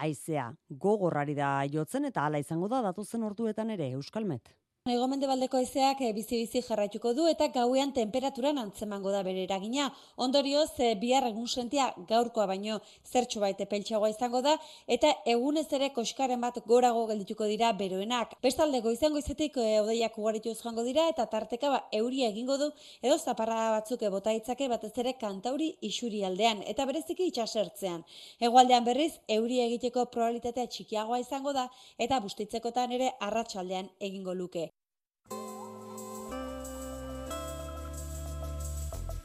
[0.00, 4.54] aizea gogorrari da jotzen eta hala izango da datuzen orduetan ere, Euskalmet.
[4.92, 9.86] Ego mendebaldeko ezeak eh, bizi-bizi jarraituko du eta gauean temperaturan antzemango da bere eragina.
[10.24, 12.76] Ondorioz, e, bihar egun sentia gaurkoa baino
[13.10, 14.52] zertxo baite peltsagoa izango da
[14.96, 18.34] eta egunez ere koskaren bat gorago geldituko dira beroenak.
[18.44, 22.68] Bestalde goizango izetik e, odeiak ugaritu joango dira eta tarteka ba, euria egingo du
[23.00, 28.04] edo zaparra batzuk bota itzake batez ere kantauri isuri aldean eta bereziki itxasertzean.
[28.50, 34.73] Egoaldean berriz, euria egiteko probabilitatea txikiagoa izango da eta bustitzekotan ere arratsaldean egingo luke.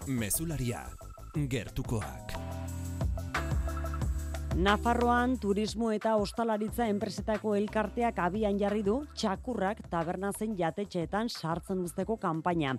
[0.10, 0.80] Mezularia,
[1.52, 2.32] gertukoak.
[4.58, 12.74] Nafarroan turismo eta ostalaritza enpresetako elkarteak abian jarri du txakurrak tabernazen jatetxeetan sartzen duzteko kanpaina.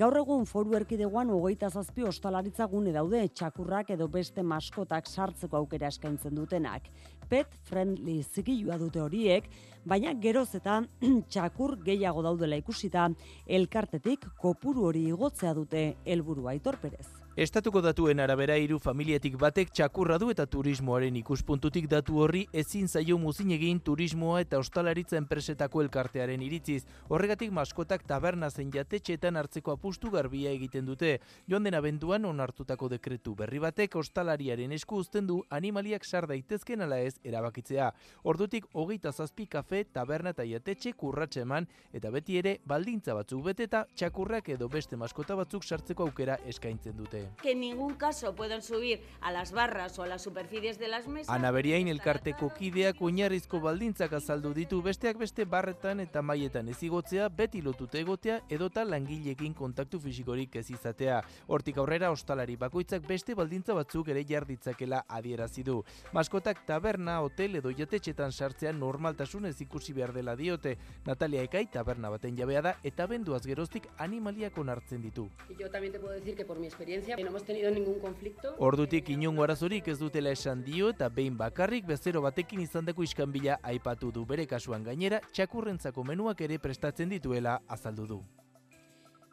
[0.00, 5.92] Gaur egun foru erkideguan hogeita zazpi ostalaritza gune daude txakurrak edo beste maskotak sartzeko aukera
[5.92, 6.88] eskaintzen dutenak.
[7.28, 9.52] Pet friendly zikilua dute horiek,
[9.84, 10.80] baina geroz eta
[11.32, 13.08] txakur gehiago daudela ikusita
[13.46, 17.08] elkartetik kopuru hori igotzea dute helburua Aitor Perez.
[17.40, 23.16] Estatuko datuen arabera hiru familiatik batek txakurra du eta turismoaren ikuspuntutik datu horri ezin zaio
[23.22, 26.82] muzin egin turismoa eta ostalaritza enpresetako elkartearen iritziz.
[27.08, 31.20] Horregatik maskotak taberna zen jatetxeetan hartzeko apustu garbia egiten dute.
[31.46, 36.98] Joan den abenduan onartutako dekretu berri batek ostalariaren esku uzten du animaliak sar daitezken ala
[36.98, 37.92] ez erabakitzea.
[38.24, 43.86] Ordutik hogeita zazpi kafe, taberna eta jatetxe kurratxe eman eta beti ere baldintza batzuk beteta
[43.94, 47.22] txakurrak edo beste maskota batzuk sartzeko aukera eskaintzen dute.
[47.42, 51.34] Que ningún caso pueden subir a las barras o a las superficies de las mesas.
[51.34, 57.28] Ana Beriain elkarteko kideak oinarrizko baldintzak azaldu ditu besteak beste barretan eta mailetan ez igotzea,
[57.28, 61.20] beti lotute egotea edota langileekin kontaktu fisikorik ez izatea.
[61.48, 65.82] Hortik aurrera ostalari bakoitzak beste baldintza batzuk ere jarditzakela adierazi du.
[66.12, 70.76] Maskotak taberna, hotel edo jatetxetan sartzea normaltasunez ikusi behar dela diote.
[71.06, 75.28] Natalia Ekai taberna baten jabea da eta benduaz geroztik animaliak onartzen ditu.
[75.58, 78.54] Yo también te puedo decir que por mi experiencia no hemos tenido ningún conflicto.
[78.58, 84.12] Ordutik inungo arazorik ez dutela esan dio eta behin bakarrik bezero batekin izandako iskanbila aipatu
[84.12, 88.22] du bere kasuan gainera txakurrentzako menuak ere prestatzen dituela azaldu du.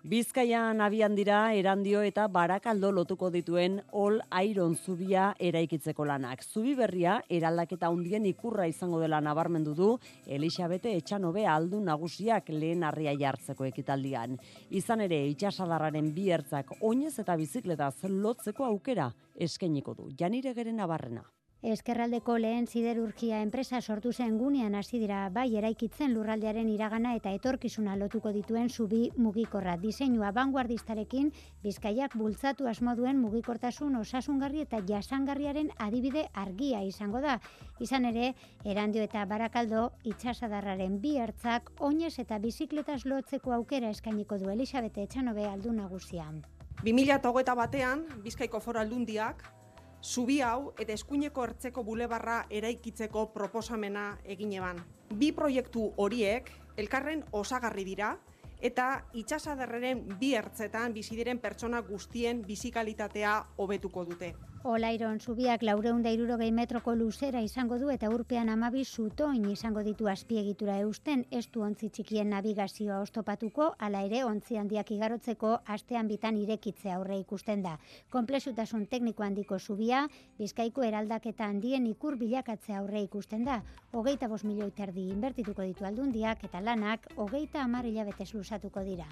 [0.08, 6.46] Bizkaian abian dira erandio eta barakaldo lotuko dituen All Iron zubia eraikitzeko lanak.
[6.48, 9.90] Zubi berria eraldaketa hundien ikurra izango dela nabarmendu du
[10.26, 14.38] Elisabete Etxanobe aldu nagusiak lehen harria jartzeko ekitaldian.
[14.72, 20.08] Izan ere itxasadarraren bi ertzak oinez eta bizikletaz lotzeko aukera eskainiko du.
[20.16, 21.26] Janire geren nabarrena.
[21.66, 27.96] Eskerraldeko lehen siderurgia enpresa sortu zen gunean hasi dira bai eraikitzen lurraldearen iragana eta etorkizuna
[27.98, 29.74] lotuko dituen zubi mugikorra.
[29.82, 31.32] Diseinua vanguardistarekin
[31.64, 37.40] Bizkaiak bultzatu asmo duen mugikortasun osasungarri eta jasangarriaren adibide argia izango da.
[37.80, 44.54] Izan ere, erandio eta barakaldo itxasadarraren bi hartzak oinez eta bizikletas lotzeko aukera eskainiko du
[44.54, 46.44] Elisabete Etxanobe aldu nagusian.
[46.86, 49.57] 2008 batean, Bizkaiko foro aldundiak,
[50.04, 54.82] zubi hau eta eskuineko ertzeko bulebarra eraikitzeko proposamena egin eban.
[55.14, 58.18] Bi proiektu horiek elkarren osagarri dira
[58.62, 64.34] eta itxasaderreren bi ertzetan bizidiren pertsona guztien bizikalitatea hobetuko dute.
[64.64, 70.80] Olairon zubiak laureunda irurogei metroko luzera izango du eta urpean amabi zutoin izango ditu azpiegitura
[70.82, 77.20] eusten estu ontzi txikien navigazioa ostopatuko, ala ere ontzi handiak igarotzeko astean bitan irekitzea aurre
[77.20, 77.78] ikusten da.
[78.10, 80.08] Komplexutasun tekniko handiko zubia,
[80.40, 83.62] bizkaiko eraldaketa handien ikur bilakatzea aurre ikusten da.
[83.94, 89.06] Hogeita bos milioi terdi inbertituko ditu aldundiak eta lanak hogeita amar hilabetez luzatuko dira.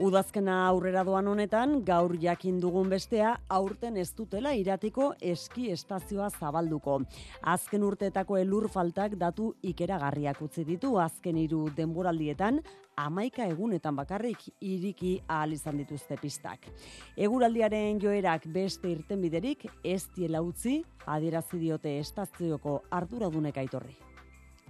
[0.00, 6.94] Udazkena aurrera doan honetan, gaur jakin dugun bestea, aurten ez dutela iratiko eski estazioa zabalduko.
[7.52, 12.62] Azken urteetako elur faltak datu ikeragarriak utzi ditu, azken hiru denboraldietan,
[12.96, 16.64] amaika egunetan bakarrik iriki ahal izan dituzte pistak.
[17.20, 24.09] Eguraldiaren joerak beste irtenbiderik ez diela utzi, adierazi diote estazioko arduradunek aitorri.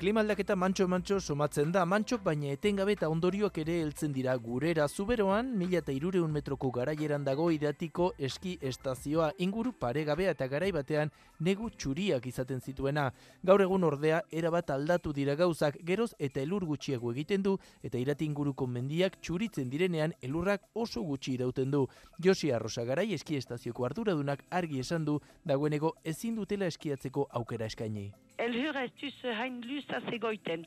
[0.00, 4.86] Klima aldaketa mantxo mantxo somatzen da, mantxo baina etengabe eta ondorioak ere heltzen dira gurera.
[4.88, 11.12] Zuberoan, mila eta irureun metroko garaieran dago idatiko eski estazioa inguru paregabea eta garai batean
[11.40, 13.10] negu txuriak izaten zituena.
[13.44, 18.24] Gaur egun ordea, erabat aldatu dira gauzak, geroz eta elur gutxiago egiten du, eta irati
[18.24, 21.84] inguruko mendiak txuritzen direnean elurrak oso gutxi irauten du.
[22.24, 28.08] Josi Arrosa garai eski estazioko arduradunak argi esan du, dagoenego ezin dutela eskiatzeko aukera eskaini
[28.46, 30.66] elhur ez duz hain luzaz egoiten.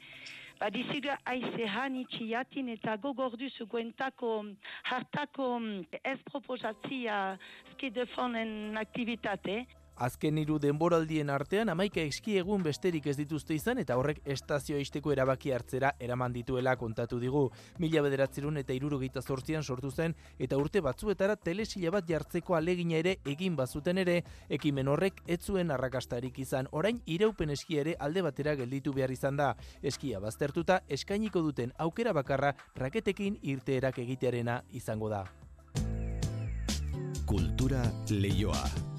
[0.59, 4.33] Badiziga aize han itxiatin eta gogorduz guentako
[4.89, 5.47] hartako
[6.03, 7.37] ez proposatzia
[7.73, 9.63] skidefonen aktivitate.
[9.95, 15.11] Azken hiru denboraldien artean amaika eski egun besterik ez dituzte izan eta horrek estazio isteko
[15.13, 17.43] erabaki hartzera eraman dituela kontatu digu.
[17.79, 23.17] Mila bederatzerun eta irurogeita zortzian sortu zen eta urte batzuetara telesila bat jartzeko alegina ere
[23.25, 26.67] egin bazuten ere, ekimen horrek ez zuen arrakastarik izan.
[26.71, 29.53] Orain ireupen eski ere alde batera gelditu behar izan da.
[29.81, 35.25] Eskia baztertuta eskainiko duten aukera bakarra raketekin irteerak egitearena izango da.
[37.25, 38.92] Kultura leioa.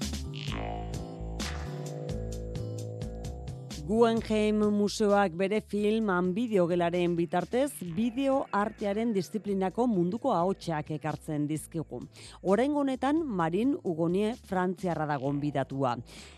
[3.85, 11.99] Guggenheim Museoak bere film bideogelaren bitartez bideo artearen disiplinako munduko ahotsak ekartzen dizkigu.
[12.41, 15.93] Oraingo honetan Marin Ugonie Frantziarra da gonbidatua.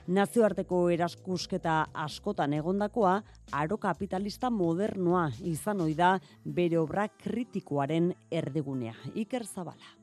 [0.07, 3.15] Nazioarteko eraskusketa askotan egondakoa
[3.53, 8.97] aro kapitalista modernoa izan ohi da bere obra kritikoaren erdigunea.
[9.15, 9.95] Iker Zabala.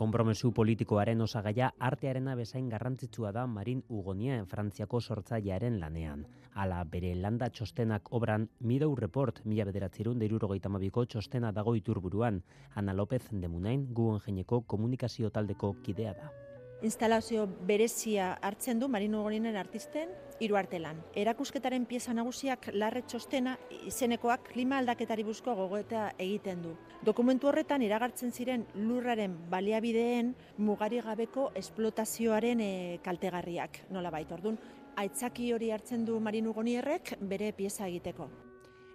[0.00, 6.24] Konpromesu politikoaren osagaia artearena bezain garrantzitsua da Marin Ugonia Frantziako sortzailearen lanean.
[6.54, 12.40] Hala bere landa txostenak obran Midou Report mila bederatzerun deirurogeita mabiko txostena dago iturburuan.
[12.74, 16.49] Ana López de Munain guen komunikazio taldeko kidea da
[16.82, 20.08] instalazio berezia hartzen du Marino Goninen artisten
[20.40, 21.02] hiru artelan.
[21.14, 23.56] Erakusketaren pieza nagusiak larre txostena
[23.86, 26.74] izenekoak klima aldaketari buzko gogoeta egiten du.
[27.04, 32.70] Dokumentu horretan iragartzen ziren lurraren baliabideen mugari gabeko esplotazioaren e,
[33.04, 34.56] kaltegarriak nola baita ordun.
[34.96, 38.30] Aitzaki hori hartzen du Marino Gonierrek bere pieza egiteko.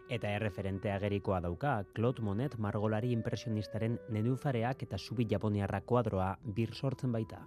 [0.10, 7.12] Eta erreferente agerikoa dauka, Claude Monet margolari impresionistaren nenufareak eta subi japoniarra kuadroa bir sortzen
[7.12, 7.42] baita.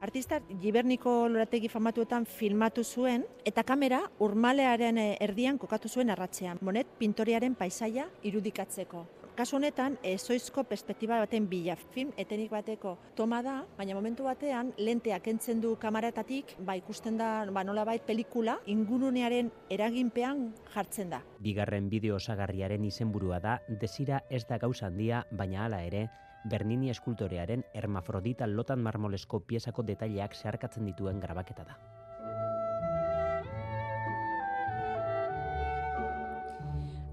[0.00, 6.56] Artista Giberniko lorategi famatuetan filmatu zuen eta kamera urmalearen eh, erdian kokatu zuen arratzean.
[6.64, 9.02] Monet pintoriaren paisaia irudikatzeko.
[9.36, 11.76] Kasu honetan, ezoizko perspektiba baten bila.
[11.92, 17.44] Film etenik bateko toma da, baina momentu batean lenteak entzen du kamaratatik, ba ikusten da,
[17.52, 21.20] ba nolabait pelikula ingurunearen eraginpean jartzen da.
[21.44, 26.08] Bigarren bideo osagarriaren izenburua da, desira ez da gauza handia, baina hala ere,
[26.44, 31.76] Bernini eskultorearen hermafrodita lotan marmolesko piezako detaileak zeharkatzen dituen grabaketa da.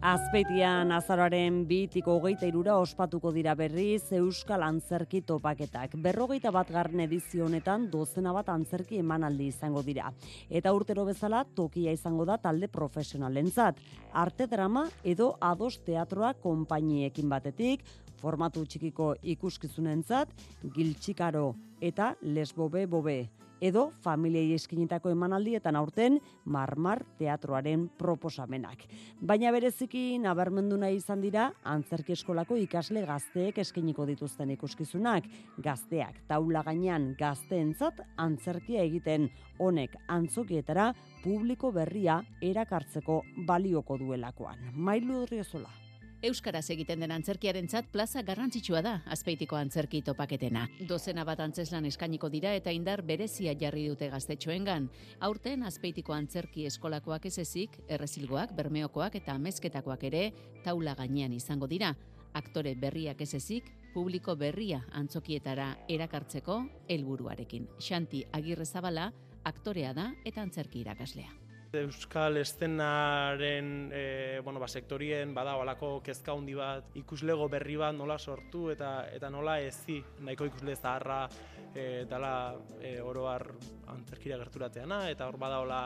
[0.08, 5.98] Azpeitian azaroaren bitiko hogeita irura ospatuko dira berriz Euskal Antzerki topaketak.
[6.06, 10.14] Berrogeita bat garren edizio honetan dozena bat antzerki emanaldi izango dira.
[10.50, 13.82] Eta urtero bezala tokia izango da talde profesionalentzat.
[14.14, 17.84] Arte drama edo ados teatroa konpainiekin batetik,
[18.22, 20.34] formatu txikiko ikuskizunentzat,
[20.76, 21.50] giltxikaro
[21.82, 23.20] eta lesbobe bobe
[23.62, 28.86] edo familiei eskinitako emanaldietan aurten marmar teatroaren proposamenak.
[29.22, 35.26] Baina bereziki nabarmendu nahi izan dira antzerki eskolako ikasle gazteek eskiniko dituzten ikuskizunak.
[35.64, 40.92] Gazteak taula gainean gazteentzat antzerkia egiten honek antzokietara
[41.24, 44.72] publiko berria erakartzeko balioko duelakoan.
[44.74, 45.87] Mailu Driozola.
[46.26, 50.64] Euskaraz egiten den antzerkiarentzat plaza garrantzitsua da azpeitiko antzerki topaketena.
[50.90, 54.90] Dozena bat antzeslan eskainiko dira eta indar berezia jarri dute gaztetxoengan.
[55.22, 60.32] Aurten azpeitiko antzerki eskolakoak ez ezik, errezilgoak, bermeokoak eta amezketakoak ere
[60.66, 61.94] taula gainean izango dira.
[62.34, 67.70] Aktore berriak ez ezik, publiko berria antzokietara erakartzeko helburuarekin.
[67.78, 69.12] Xanti Agirre Zabala
[69.46, 71.47] aktorea da eta antzerki irakaslea.
[71.74, 78.18] Euskal estenaren e, bueno, ba, sektorien bada alako kezka handi bat, ikuslego berri bat nola
[78.18, 81.28] sortu eta eta nola ezi nahiko ikusle zaharra
[81.76, 83.50] e, dala e, oroar
[83.94, 85.82] antzerkira gerturateana eta hor bada hola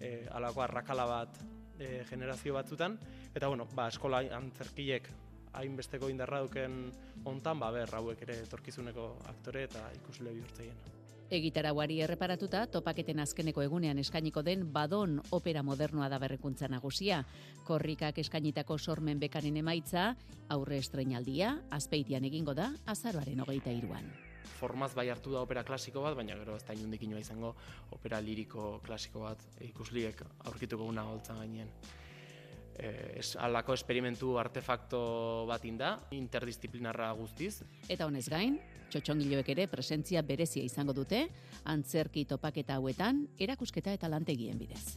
[0.00, 1.42] e, alako arrakala bat
[1.78, 2.98] e, generazio batzutan
[3.34, 5.10] eta bueno, ba, eskola antzerkiek
[5.52, 6.90] hainbesteko indarra duken
[7.24, 10.99] hontan ba ber hauek ere etorkizuneko aktore eta ikusle bihurtzeien.
[11.30, 17.20] Egitarauari erreparatuta, topaketen azkeneko egunean eskainiko den badon opera modernoa da berrekuntza nagusia.
[17.68, 20.08] Korrikak eskainitako sormen bekanen emaitza,
[20.50, 24.10] aurre estreinaldia, azpeitian egingo da, azaroaren hogeita iruan.
[24.58, 27.54] Formaz bai hartu da opera klasiko bat, baina gero ez da inundik izango
[27.92, 31.70] opera liriko klasiko bat ikusliek aurkituko una holtzan gainen.
[32.78, 37.62] Eh, es alako esperimentu artefakto bat inda, interdisciplinarra guztiz.
[37.88, 38.58] Eta honez gain,
[38.90, 41.26] txotxongiloek ere presentzia berezia izango dute,
[41.64, 44.96] antzerki topaketa hauetan, erakusketa eta lantegien bidez.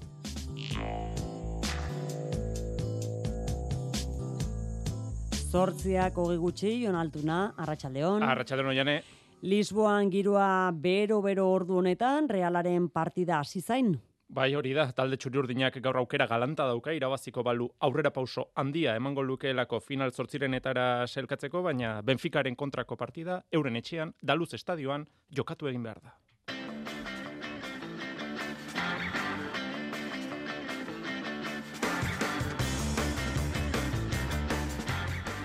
[5.53, 8.24] Zortziak hogi gutxi, Jon Altuna, Arratxaldeon.
[8.26, 8.95] Arratxaldeon, jane.
[9.43, 13.97] Lisboan girua bero-bero ordu honetan, realaren partida hasi zain.
[14.30, 18.95] Bai hori da, talde txuri urdinak gaur aukera galanta dauka, irabaziko balu aurrera pauso handia
[18.95, 25.84] emango lukeelako final zortzirenetara selkatzeko, baina Benficaren kontrako partida, euren etxean, daluz estadioan, jokatu egin
[25.84, 26.17] behar da.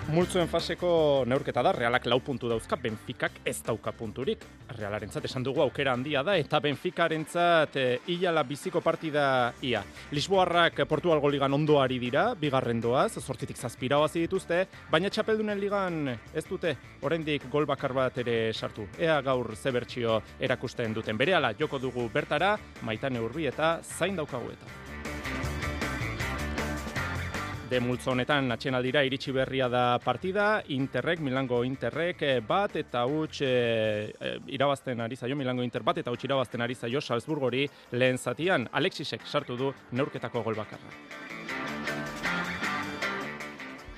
[0.09, 4.41] Multzuen faseko neurketa da, realak lau puntu dauzka, Benficak ez dauka punturik.
[4.73, 9.83] Realaren esan dugu aukera handia da, eta Benficaren zat e, eh, ilala biziko partida ia.
[10.11, 16.75] Lisboarrak Portugal ligan ondoari dira, bigarren doaz, zortzitik zazpira dituzte, baina txapeldunen ligan ez dute,
[17.03, 18.87] oraindik gol bakar bat ere sartu.
[18.97, 21.17] Ea gaur zebertxio erakusten duten.
[21.17, 24.88] Bere joko dugu bertara, maitane urbi eta zain daukagu eta
[27.69, 33.41] de multzo honetan aldira iritsi berria da partida, Interrek, Milango Interrek eh, bat eta huts
[33.45, 34.11] e,
[34.47, 39.21] irabazten ari zaio, Milango Inter bat eta huts irabazten ari zaio Salzburgori lehen zatian, Alexisek
[39.25, 41.38] sartu du neurketako gol bakarra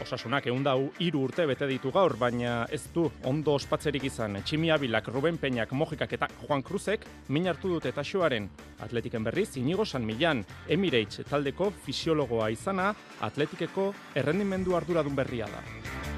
[0.02, 4.39] osasunak egun dau iru urte bete ditu gaur, baina ez du ondo ospatzerik izan.
[4.43, 8.49] Tximi Abilak, Ruben Peñak, Mojikak eta Juan Cruzek min hartu dute taxoaren.
[8.82, 12.91] Atletiken berriz, inigo San Milan, Emirates taldeko fisiologoa izana,
[13.22, 16.11] atletikeko errendimendu arduradun berria da.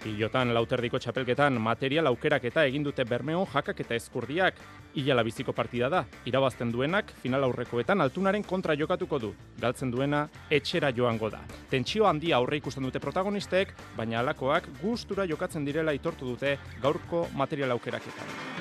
[0.00, 4.56] Pilotan lauterdiko txapelketan material aukerak eta egin dute bermeon jakak eta eskurdiak.
[4.96, 9.34] Ilala biziko partida da, irabazten duenak final aurrekoetan altunaren kontra jokatuko du.
[9.60, 11.42] Galtzen duena etxera joango da.
[11.70, 17.76] Tentsio handia aurre ikusten dute protagonistek, baina alakoak gustura jokatzen direla itortu dute gaurko material
[17.76, 18.59] aukeraketan.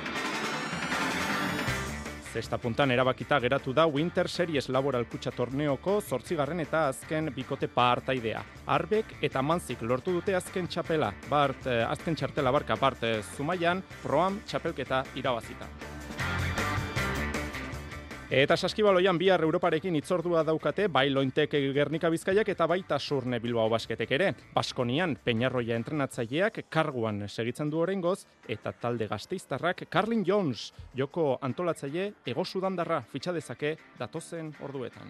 [2.29, 8.43] Zesta puntan erabakita geratu da Winter Series Laboral Kutsa Torneoko zortzigarren eta azken bikote partaidea.
[8.69, 13.81] Arbek eta Manzik lortu dute azken txapela, bart, eh, azken txartela barka bart eh, Zumaian,
[14.03, 15.88] Proam txapelketa irabazita.
[18.29, 24.11] Eta saskibaloian bihar Europarekin itzordua daukate, bai lointek Gernika Bizkaiak eta baita surne Bilbao basketek
[24.19, 24.27] ere.
[24.53, 32.45] Baskonian, Peñarroia entrenatzaileak karguan segitzen du orengoz, eta talde gazteiztarrak Carlin Jones, joko antolatzaile, ego
[32.45, 35.09] sudandarra fitxadezake datozen orduetan.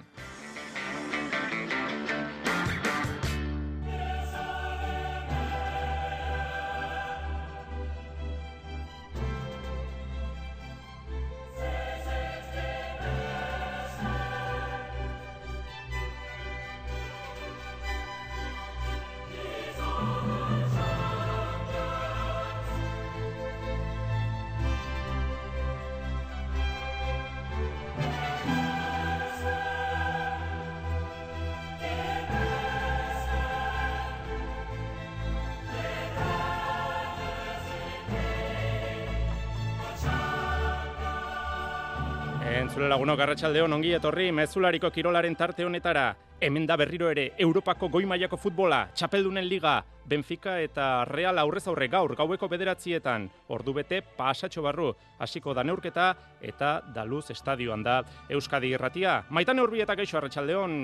[42.90, 46.10] Lagunok, arratsaldeon ongi etorri, mezulariko kirolaren tarte honetara.
[46.42, 49.76] Hemen da berriro ere, Europako goi mailako futbola, Txapeldunen Liga,
[50.10, 56.14] Benfica eta Real aurrez aurre gaur, gaueko bederatzietan, ordu bete pasatxo barru, hasiko da neurketa
[56.42, 59.20] eta daluz estadioan da Euskadi irratia.
[59.30, 60.80] Maitan neurbi eta geixo arratsaldeon.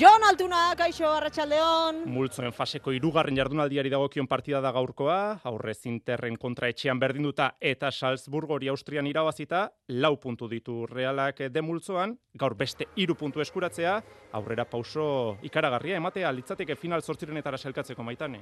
[0.00, 1.98] Jon Altuna, kaixo, arratsaldeon.
[2.08, 8.56] Multzoen faseko irugarren jardunaldiari dagokion partida da gaurkoa, aurrez interren kontra etxean berdinduta eta Salzburg
[8.56, 9.66] hori Austrian irabazita,
[10.00, 13.98] lau puntu ditu realak de multzoan, gaur beste iru puntu eskuratzea,
[14.32, 18.40] aurrera pauso ikaragarria, ematea litzateke final sortzirenetara selkatzeko maitane.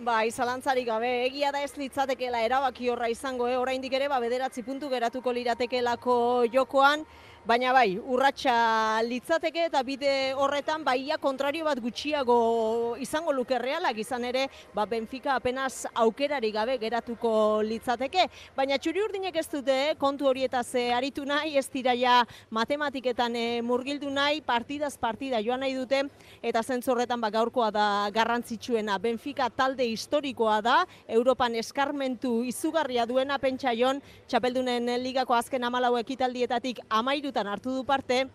[0.00, 3.58] Bai, zalantzarik gabe, egia da ez litzatekeela erabaki horra izango, eh?
[3.60, 6.14] oraindik ere, ba, bederatzi puntu geratuko liratekelako
[6.50, 7.04] jokoan,
[7.40, 14.26] Baina bai, urratsa litzateke eta bide horretan baia kontrario bat gutxiago izango luke realak izan
[14.28, 14.42] ere,
[14.74, 18.26] ba Benfica apenas aukerari gabe geratuko litzateke.
[18.54, 22.18] Baina txuri urdinek ez dute kontu horietaz aritu nahi, ez diraia
[22.50, 26.02] matematiketan eh, murgildu nahi, partidaz partida joan nahi dute,
[26.42, 28.98] eta zentzorretan ba gaurkoa da garrantzitsuena.
[28.98, 30.76] Benfica talde historikoa da,
[31.08, 38.28] Europan eskarmentu izugarria duena pentsaion, txapeldunen ligako azken amalau ekitaldietatik amairu hartu du parte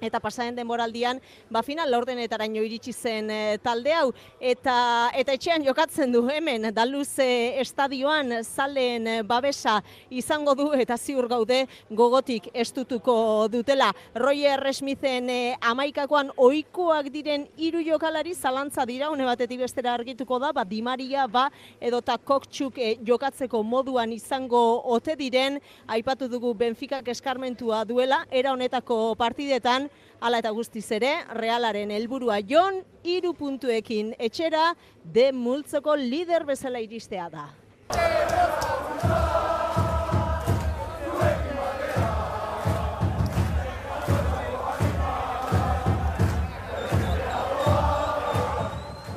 [0.00, 1.20] eta pasaren denboraldian
[1.50, 4.12] ba final laurdenetaraino iritsi zen e, talde hau.
[4.40, 9.78] Eta eta etxean jokatzen du hemen Daluz estadioan zaleen eh, babesa
[10.10, 13.92] izango du eta ziur gaude gogotik estutuko dutela.
[14.14, 19.10] Roger Smithen e, amaikakoan ohikoak diren hiru jokalari zalantza dira.
[19.10, 21.48] Une batetik bestera argituko da ba Di Maria ba
[21.80, 25.58] edota Kokchuk jokatzeko moduan izango ote diren.
[25.86, 28.24] Aipatu dugu Benfica eskarmentua duela.
[28.30, 29.87] Era honetako partidetan
[30.20, 34.72] Hala eta guztiz ere, realaren helburua jon, iru puntuekin etxera,
[35.04, 37.48] de multzoko lider bezala iristea da.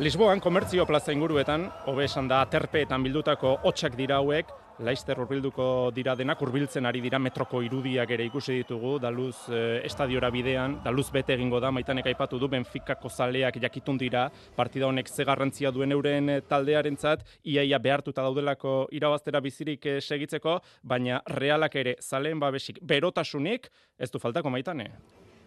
[0.02, 4.48] Lisboan komertzio plaza inguruetan, hobe esan da aterpeetan bildutako hotxak dira hauek,
[4.82, 10.32] Laister urbilduko dira denak, urbiltzen ari dira metroko irudiak ere ikusi ditugu, daluz eh, estadiora
[10.34, 14.26] bidean, daluz bete egingo da, maitanek aipatu du, Benficako zaleak jakitun dira,
[14.58, 20.58] partida honek ze garrantzia duen euren eh, taldearentzat, iaia behartuta daudelako irabaztera bizirik eh, segitzeko,
[20.82, 23.70] baina realak ere zaleen babesik berotasunik,
[24.00, 24.90] ez du faltako maitane.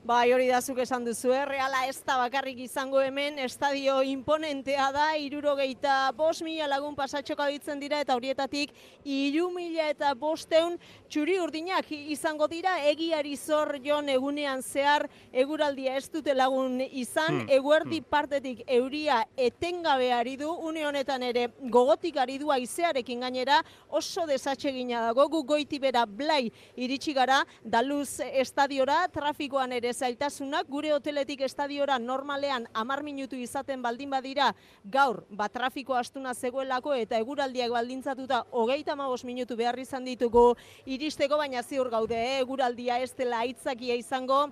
[0.04, 1.46] Bai, hori da zuk esan duzu, eh?
[1.48, 7.80] reala ez da bakarrik izango hemen, estadio imponentea da, irurogeita bos mila lagun pasatxoka ditzen
[7.80, 8.74] dira, eta horietatik
[9.08, 10.76] iru mila eta bosteun
[11.08, 17.48] txuri urdinak izango dira, egiari zor jon egunean zehar, eguraldia ez dute lagun izan, hmm.
[17.56, 18.10] eguerdi hmm.
[18.12, 21.46] partetik euria etengabe ari du, une honetan ere
[21.78, 28.20] gogotik ari du aizearekin gainera, oso desatxegina dago, gu goiti bera blai iritsi gara, daluz
[28.34, 34.50] estadiora, trafikoan ere zailtasunak, gure hoteletik estadiora normalean amar minutu izaten baldin badira,
[34.84, 40.50] gaur, bat trafiko astuna zegoelako eta eguraldiak baldintzatuta hogeita magos minutu behar izan ditugu.
[40.84, 42.42] Iristeko, baina ziur gaude, eh?
[42.42, 44.48] eguraldia ez dela aitzakia izango,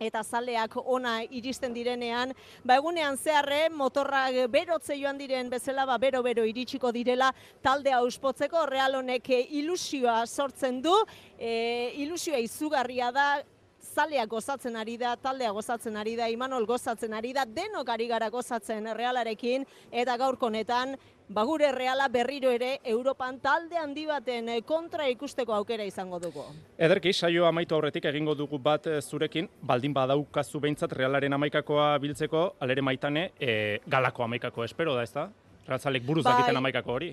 [0.00, 2.32] eta zaleak ona iristen direnean,
[2.64, 7.32] ba egunean zeharre motorrak berotze joan diren bezala ba bero bero iritsiko direla
[7.62, 10.94] talde auspotzeko real honek ilusioa sortzen du,
[11.38, 13.28] e, ilusioa izugarria da
[13.96, 18.28] zalea gozatzen ari da, taldea gozatzen ari da, Imanol gozatzen ari da, denok ari gara
[18.30, 20.96] gozatzen realarekin, eta gaurkonetan,
[21.28, 26.44] bagure reala berriro ere Europan talde handi baten kontra ikusteko aukera izango dugu.
[26.78, 32.44] Ederki, saio amaitu aurretik egingo dugu bat eh, zurekin, baldin badaukazu behintzat realaren amaikakoa biltzeko,
[32.60, 35.30] alere maitane, e, galako amaikako espero da, ez da?
[35.66, 36.36] Realzalek buruz bai.
[36.36, 37.10] dakiten amaikako hori?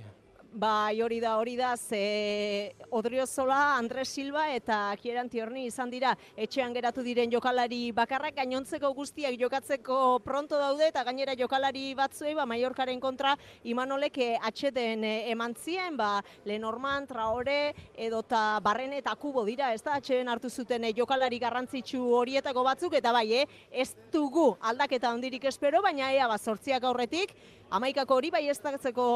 [0.53, 6.11] Bai, hori da, hori da, ze Odriozola, Andres Silva eta Kieran Tiorni izan dira.
[6.37, 12.45] Etxean geratu diren jokalari bakarrak, gainontzeko guztiak jokatzeko pronto daude eta gainera jokalari batzuei, ba,
[12.45, 13.33] Mallorcaren kontra
[13.63, 15.01] Imanolek atxeten
[15.33, 20.85] eman zien, ba, Lenormand, Traore, edota Barren eta Kubo dira, ez da, atxeden hartu zuten
[20.93, 26.37] jokalari garrantzitsu horietako batzuk, eta bai, eh, ez dugu aldaketa ondirik espero, baina ea, ba,
[26.37, 27.33] sortziak aurretik,
[27.73, 28.59] amaikako hori bai ez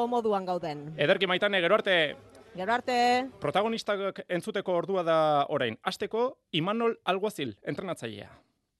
[0.09, 0.93] moduan gauden.
[0.97, 2.15] Ederki maitane, gero arte.
[2.55, 3.29] Gero arte.
[3.39, 5.77] Protagonistak entzuteko ordua da orain.
[5.83, 8.29] Azteko, Imanol Alguazil, entrenatzailea.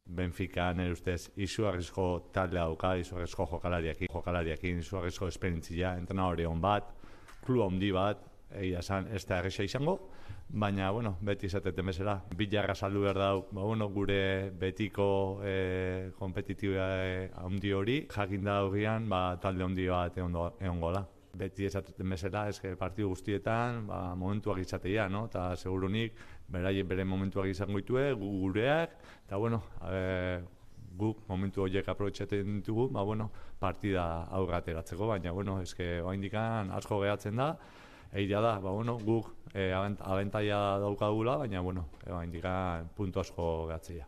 [0.08, 6.94] Benfica, nire ustez, izugarrizko talde dauka, izugarrizko jokalariakin, jokalariakin, izugarrizko esperintzia, entrena hori hon bat,
[7.46, 8.24] klu handi bat,
[8.56, 10.00] egia esan, ez da izango,
[10.50, 16.88] baina, bueno, beti izateten bezala, bilarra saldu behar dau, ba, bueno, gure betiko e, kompetitibia
[17.04, 21.06] e, handi hori, jakin da horrian, ba, talde handi bat egon gola.
[21.38, 25.26] Beti esateten bezala, eske partidu guztietan, ba, momentuak izatea, no?
[25.28, 26.16] Eta segurunik,
[26.50, 28.96] berai bere momentuak izango ditue, gureak,
[29.28, 30.40] eta bueno, e,
[30.98, 33.30] guk momentu horiek aprobetxaten ditugu, ba, bueno,
[33.60, 37.52] partida aurrateratzeko, baina, bueno, eske, oa indikan asko gehatzen da,
[38.14, 42.54] Egia da, ba, bueno, guk e, abentaia daukagula, baina, bueno, eba, indika
[42.96, 44.08] puntu asko gatzia.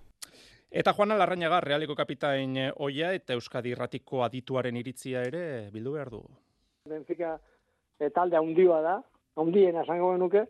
[0.69, 5.43] Eta Juana Larrañaga, Realeko kapitain oia eta Euskadi Irratiko adituaren iritzia ere
[5.73, 6.21] bildu behar du.
[6.89, 7.39] Benfica
[7.99, 8.95] e, talde handia da,
[9.41, 10.45] handien esango genuke,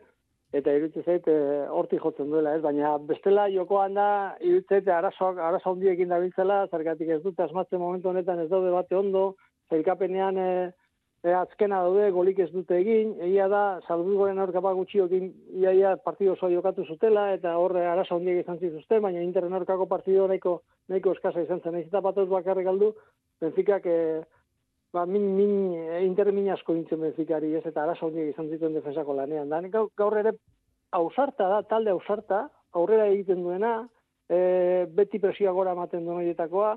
[0.51, 1.37] eta iruditzen zait e,
[1.69, 2.61] horti jotzen duela, ez?
[2.65, 4.09] Baina bestela jokoan da
[4.41, 8.97] iruditzen zait arazoak arazo handiekin dabiltzela, zergatik ez dute asmatzen momentu honetan ez daude bate
[8.97, 9.23] ondo,
[9.69, 10.49] zailkapenean e,
[11.23, 15.29] e, azkena daude, golik ez dute egin, egia da, Salzburgoren aurkapa gutxiokin
[15.61, 20.27] iaia partido oso jokatu zutela, eta horre arazo handiek izan zituzten, baina Interren aurkako partido
[20.27, 21.79] nahiko, nahiko eskasa izan zen.
[21.79, 22.93] Ez eta batuz bakarrik aldu,
[23.39, 23.99] Benficak e,
[24.91, 29.15] ba, min, min, e, intermin asko dintzen benfikari, ez, eta arazo handiak izan zituen defensako
[29.15, 29.51] lanean.
[29.51, 30.33] Da, gaur ere,
[30.91, 33.73] ausarta da, talde ausarta, aurrera egiten duena,
[34.27, 34.39] e,
[34.95, 36.73] beti presioa gora ematen duen horietakoa,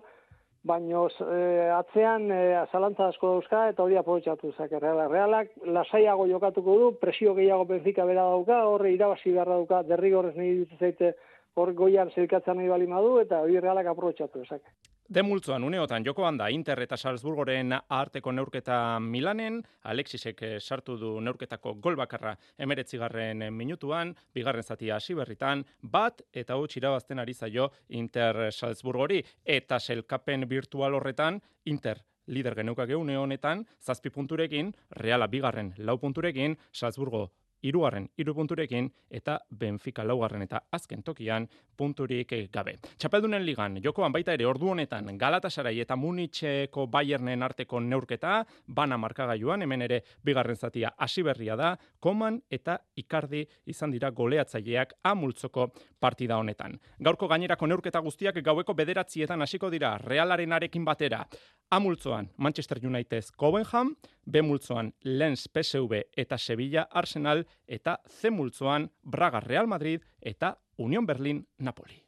[0.65, 2.41] baino e, atzean e,
[2.71, 5.11] zalantza asko dauzka eta hori aprobetxatu zake realak.
[5.11, 10.57] Realak lasaiago jokatuko du, presio gehiago benfika bera dauka, horre irabazi beharra dauka, derrigorrez nahi
[10.63, 11.15] dut zaite
[11.55, 14.92] hor goian zelkatzen nahi bali madu, eta hori realak aprobetxatu zake.
[15.13, 19.59] Demultzoan uneotan jokoan da Inter eta Salzburgoren arteko neurketa Milanen,
[19.93, 26.57] Alexisek eh, sartu du neurketako gol bakarra emeretzigarren minutuan, bigarren zatia hasi berritan, bat eta
[26.57, 27.69] huts irabazten ari zaio
[28.01, 35.75] Inter Salzburgori, eta selkapen virtual horretan Inter lider geneukak une honetan, zazpi punturekin, Reala bigarren
[35.77, 37.29] lau punturekin, Salzburgo
[37.63, 42.77] irugarren iru punturekin eta Benfica laugarren eta azken tokian punturik gabe.
[42.99, 49.63] Txapeldunen ligan, jokoan baita ere ordu honetan Galatasaray eta Munitzeko Bayernen arteko neurketa, bana markagailuan,
[49.63, 56.39] hemen ere bigarren zatia hasi berria da, koman eta ikardi izan dira goleatzaileak amultzoko partida
[56.39, 56.79] honetan.
[57.01, 61.25] Gaurko gainerako neurketa guztiak gaueko bederatzietan hasiko dira Realaren arekin batera.
[61.73, 63.95] Amultzoan Manchester United Covenham,
[64.25, 71.07] B multzoan Lens PSV eta Sevilla Arsenal eta C multzoan Braga Real Madrid eta Union
[71.07, 72.03] Berlin Napoli.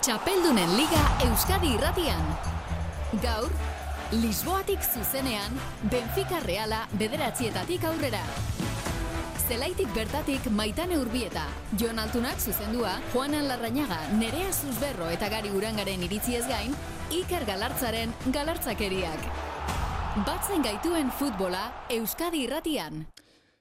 [0.00, 2.22] Txapeldunen Liga Euskadi Irratian.
[3.22, 3.50] Gaur,
[4.12, 5.56] Lisboatik zuzenean,
[5.90, 8.22] Benfica Reala bederatzietatik aurrera.
[9.48, 11.44] Zelaitik bertatik maitane urbieta.
[11.78, 16.74] Jon Altunak zuzendua, Juanan Larrañaga, Nerea Zuzberro eta Gari Urangaren iritziez gain,
[17.14, 19.55] Iker Galartzaren galartzakeriak.
[20.24, 23.02] Batzen gaituen futbola Euskadi irratian.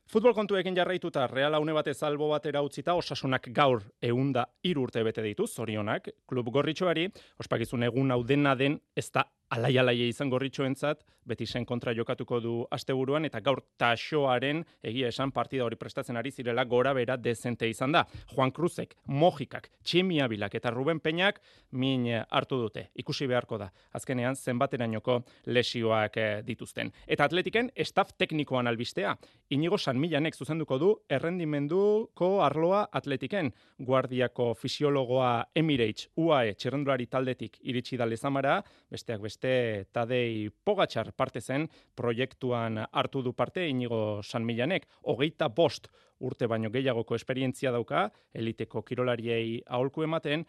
[0.07, 5.49] Futbol kontuekin jarraituta Reala une batez albo batera utzita osasunak gaur eunda irurte bete ditu,
[5.51, 7.09] zorionak, klub gorritxoari,
[7.43, 12.39] ospakizun egun hau dena den ez da alai alaia izan gorritxoentzat, beti zen kontra jokatuko
[12.41, 17.69] du asteburuan eta gaur taxoaren egia esan partida hori prestatzen ari zirela gora bera dezente
[17.69, 18.05] izan da.
[18.33, 21.41] Juan Cruzek, Mojikak, Tximiabilak eta Ruben Peñak
[21.71, 22.89] min hartu dute.
[22.95, 23.71] Ikusi beharko da.
[23.93, 26.91] Azkenean zenbaterainoko lesioak eh, dituzten.
[27.07, 29.15] Eta atletiken staff teknikoan albistea.
[29.49, 33.51] Inigo San Milanek zuzenduko du errendimenduko arloa atletiken.
[33.79, 41.41] Guardiako fisiologoa Emirates UAE txerrendulari taldetik iritsi da lezamara, besteak beste beste Tadei Pogatxar parte
[41.41, 45.87] zen proiektuan hartu du parte inigo San Milanek, hogeita bost
[46.19, 50.45] urte baino gehiagoko esperientzia dauka, eliteko kirolariei aholku ematen,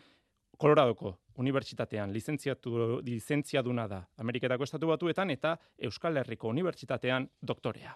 [0.56, 7.92] Koloradoko Unibertsitatean lizentziatu lizentziaduna da Ameriketako Estatu Batuetan eta Euskal Herriko Unibertsitatean doktorea.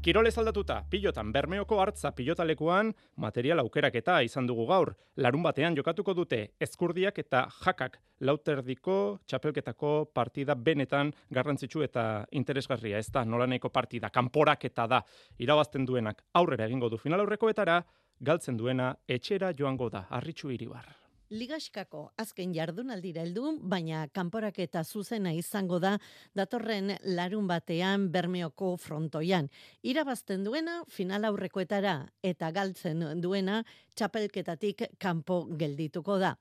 [0.00, 2.88] Kirolez aldatuta, pilotan bermeoko hartza pilotalekuan
[3.20, 4.94] material aukeraketa izan dugu gaur.
[5.20, 8.94] Larun batean jokatuko dute ezkurdiak eta jakak lauterdiko
[9.28, 12.96] txapelketako partida benetan garrantzitsu eta interesgarria.
[12.96, 15.02] Ez da nolaneko partida, kanporaketa da.
[15.36, 17.82] Irabazten duenak aurrera egingo du final aurrekoetara,
[18.20, 20.99] galtzen duena etxera joango da, arritxu iribar.
[21.30, 25.92] Ligaskako azken jardunaldira heldu, baina kanporaketa zuzena izango da
[26.34, 29.46] datorren larun batean Bermeoko frontoian.
[29.86, 31.92] Irabazten duena final aurrekoetara
[32.26, 33.60] eta galtzen duena
[33.94, 36.32] txapelketatik kanpo geldituko da.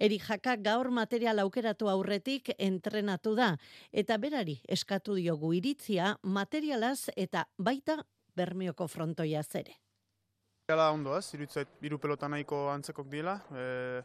[0.00, 3.50] Eri jaka gaur material aukeratu aurretik entrenatu da
[3.92, 8.00] eta berari eskatu diogu iritzia materialaz eta baita
[8.38, 9.76] Bermeoko frontoia zere.
[10.68, 13.38] Gala ondo ez, irutzait, iru pelota nahiko antzekok dila.
[13.56, 14.02] E,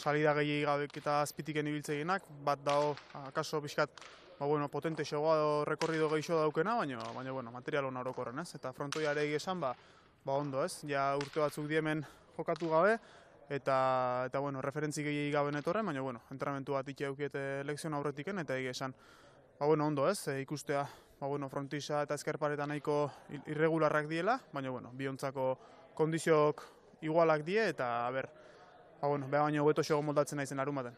[0.00, 2.94] salida gehi gabek eta azpitiken ibiltzeinak, bat dao,
[3.26, 4.00] akaso pixkat,
[4.38, 8.46] ba, bueno, potente xogoa do, rekorrido gehiago daukena, baina, baina bueno, material hona orokorren ez.
[8.56, 9.74] Eta frontoia ere esan, ba,
[10.24, 12.00] ba ondo ez, ja urte batzuk diemen
[12.38, 12.96] jokatu gabe,
[13.52, 13.76] eta,
[14.32, 18.56] eta bueno, referentzi gehi gabe netorren, baina, bueno, entrenamentu bat ikia eukiete lekzion aurretiken, eta
[18.56, 18.96] egia esan,
[19.60, 20.88] ba, bueno, ondo ez, e, ikustea,
[21.20, 23.02] ba, bueno, frontisa eta eskerpareta nahiko
[23.44, 25.52] irregularrak diela, baina, bueno, biontzako
[25.96, 26.62] kondiziok
[27.02, 28.28] igualak die eta ber
[29.00, 30.94] ba bueno, ba baino hobeto xogo moldatzen naizen arumaten.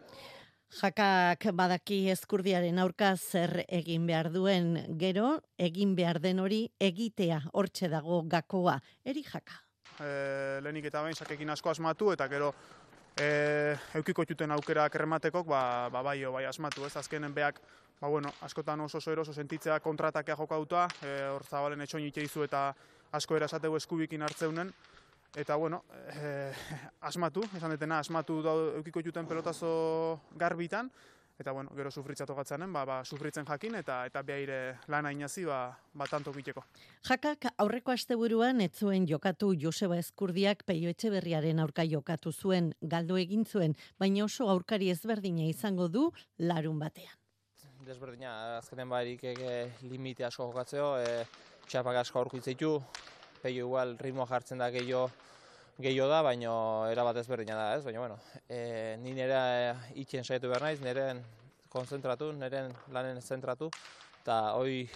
[0.69, 7.89] Jakak badaki eskurdiaren aurka zer egin behar duen gero, egin behar den hori egitea hortxe
[7.89, 8.77] dago gakoa.
[9.05, 9.65] Eri jaka.
[9.99, 12.53] e, lehenik eta behin sakekin asko asmatu, eta gero
[13.19, 17.61] e, eukiko juten aukera kerrematekok, ba, ba bai, bai asmatu, ez azkenen beak,
[18.01, 22.69] ba bueno, askotan oso oso eroso sentitzea kontratakea jokauta, e, hor zabalen etxoin itxeizu eta
[23.13, 24.73] asko erasateu eskubikin hartzeunen,
[25.37, 26.53] eta bueno, e,
[27.01, 30.91] asmatu, esan detena, asmatu da eukiko juten pelotazo garbitan,
[31.39, 35.71] eta bueno, gero sufritzatu gatzanen, ba, ba, sufritzen jakin, eta eta behaire lana inazi, ba,
[35.95, 36.65] ba tanto biteko.
[37.07, 43.47] Jakak aurreko asteburuan ez zuen jokatu Joseba Eskurdiak Peio Etxeberriaren aurka jokatu zuen, galdu egin
[43.47, 47.15] zuen, baina oso aurkari ezberdina izango du larun batean.
[47.87, 49.23] Desberdina, azkenen barik
[49.87, 51.23] limite asko jokatzeo, e,
[51.69, 52.79] txapak asko aurkitzitu,
[53.43, 55.11] Peio igual ritmoa jartzen da gehiago
[55.79, 56.53] gehiago da, baina
[56.91, 57.85] erabat ezberdina da, ez?
[57.85, 58.17] Baina, bueno,
[58.49, 59.39] e, ni nire
[59.95, 61.13] itxen saiatu behar naiz, nire
[61.71, 62.65] konzentratu, nire
[62.95, 63.69] lanen zentratu,
[64.25, 64.89] eta hoi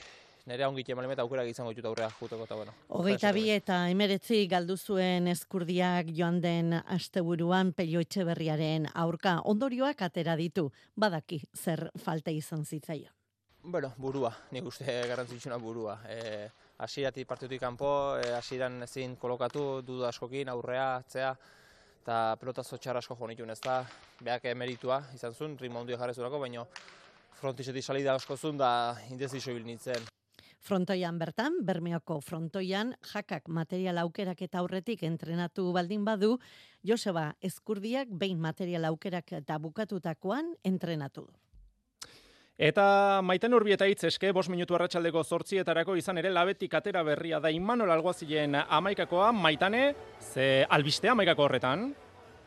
[0.51, 2.75] nire ongit emalime eta aukerak izango ditut aurrea juteko, eta bueno.
[2.99, 10.35] Hogeita bi eta emeretzi galdu zuen eskurdiak joan den asteburuan pelio etxeberriaren aurka ondorioak atera
[10.41, 13.14] ditu, badaki zer falta izan zitzaio.
[13.62, 16.01] Bueno, burua, nik uste garrantzitsuna burua.
[16.11, 16.49] E,
[16.83, 21.35] asiratik partidutik kanpo, e, asiran ezin kolokatu, dudu askokin, aurrea, atzea,
[22.03, 23.83] eta pelotazo txar asko jo nituen ez da,
[24.20, 26.64] behak emeritua izan zuen, ritmo ondia jarrezurako, baina
[27.39, 30.11] frontizetik salida asko zuen da indezizio bil nintzen.
[30.62, 36.37] Frontoian bertan, Bermeoko frontoian, jakak material aukerak eta aurretik entrenatu baldin badu,
[36.87, 41.41] Joseba Eskurdiak behin material aukerak eta bukatutakoan entrenatu du.
[42.63, 47.41] Eta maiten urbi eta hitz eske, bos minutu arratsaldeko zortzietarako izan ere labetik atera berria
[47.43, 49.81] da Imanol Alguazien amaikakoa, maitane,
[50.23, 51.89] ze albistea amaikako horretan?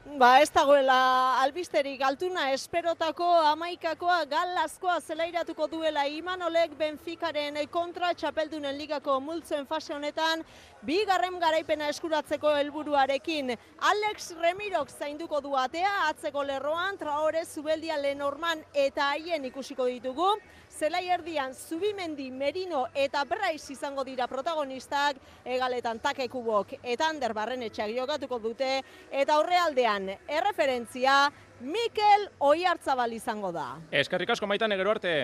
[0.05, 9.17] Ba, ez dagoela albisterik altuna esperotako amaikakoa galazkoa zelairatuko duela Imanolek Benficaren kontra txapeldunen ligako
[9.19, 10.43] multzen fase honetan
[10.85, 13.55] bigarren garaipena eskuratzeko helburuarekin.
[13.91, 20.35] Alex Remirok zainduko du atea atzeko lerroan, traore zubeldia lenorman eta haien ikusiko ditugu.
[20.75, 28.41] Zelai erdian, Zubimendi, Merino eta Braiz izango dira protagonistak, egaletan takekubok eta Ander Barrenetxeak jokatuko
[28.43, 31.29] dute, eta horrealdean, erreferentzia,
[31.63, 33.69] Mikel Oiartzabal izango da.
[34.03, 35.15] Eskerrik asko maitan egero arte.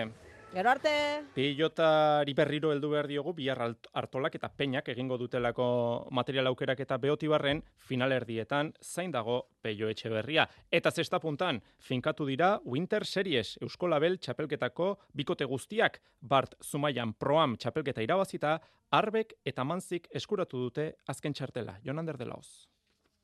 [0.52, 0.90] Gero arte.
[1.32, 3.56] Pilotari berriro heldu behar diogu, bihar
[3.96, 10.44] hartolak eta peñak egingo dutelako material aukerak eta beotibarren finalerdietan zain dago peio etxe berria.
[10.70, 17.56] Eta zesta puntan, finkatu dira Winter Series Eusko Label txapelketako bikote guztiak, Bart Zumaian Proam
[17.56, 18.58] txapelketa irabazita,
[18.92, 21.78] Arbek eta Manzik eskuratu dute azken txartela.
[21.82, 22.71] Jonander de Laoz.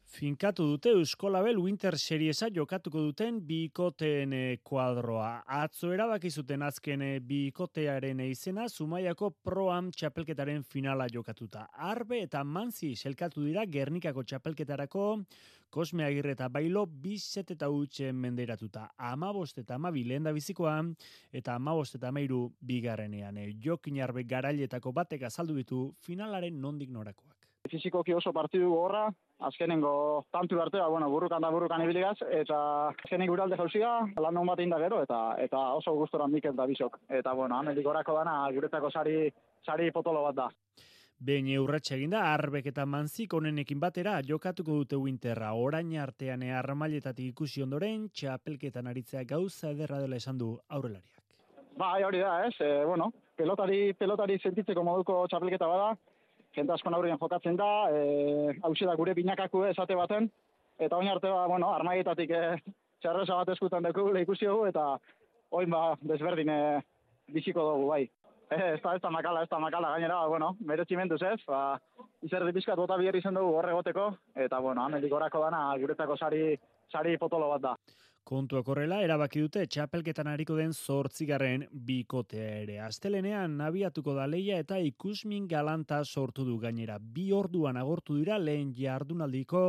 [0.08, 5.42] Finkatu dute Euskolabel Winter Seriesa jokatuko duten bikoteen eh, kuadroa.
[5.58, 11.66] Atzo erabaki zuten azken eh, bikotearen izena Zumaiako Proam txapelketaren finala jokatuta.
[11.90, 15.04] Arbe eta Manzi selkatu dira Gernikako txapelketarako
[15.68, 18.88] Kosme Agirre eta Bailo bizet eta utxe menderatuta.
[19.12, 20.78] Amabost eta amabi lehen da bizikoa
[21.30, 23.36] eta amabost eta amairu bigarrenean.
[23.36, 27.37] Eh, Jokin arbe garailetako batek azaldu ditu finalaren nondik norakoak.
[27.68, 29.06] Fizikoki oso partidu gorra,
[29.48, 32.58] azkenengo tantu arte, bueno, burrukan da burrukan ibiligaz, eta
[32.88, 36.98] azkenik guralde jauzia, lan non bat gero, eta eta oso guztoran Mikel da bisok.
[37.08, 39.32] Eta, bueno, amendik orako dana, guretako sari,
[39.64, 40.48] sari potolo bat da.
[41.18, 45.48] Behin eurratxe eginda, arbek eta manzik onenekin batera jokatuko dute winterra.
[45.58, 51.24] Orain artean armailetatik ikusi ondoren, txapelketan aritzea gauza ederra dela esan du aurrelariak.
[51.78, 55.90] Ba, hori da, ez, e, bueno, pelotari, pelotari sentitzeko moduko txapelketa bada,
[56.58, 60.28] jende asko aurrean jokatzen da, e, hause da gure binakako esate baten,
[60.78, 62.44] eta oin arte ba, bueno, armaietatik e,
[63.02, 64.98] txarreza bat eskutan dugu ikusi dugu, eta
[65.50, 65.82] oin ba,
[66.12, 66.60] desberdin e,
[67.34, 68.04] biziko dugu, bai.
[68.48, 71.78] E, ez da, ez da makala, ez da makala, gainera, bueno, meretximenduz ez, ba,
[72.24, 76.56] izerdi bizkat bota bierri zen dugu horre goteko, eta, bueno, amendik orako dana, guretako sari,
[76.92, 77.76] sari potolo bat da.
[78.28, 82.74] Kontuak horrela, erabaki dute txapelketan hariko den zortzigarren bikotea ere.
[82.84, 86.98] Astelenean nabiatuko da leia eta ikusmin galanta sortu du gainera.
[87.00, 89.62] Bi orduan agortu dira lehen jardunaldiko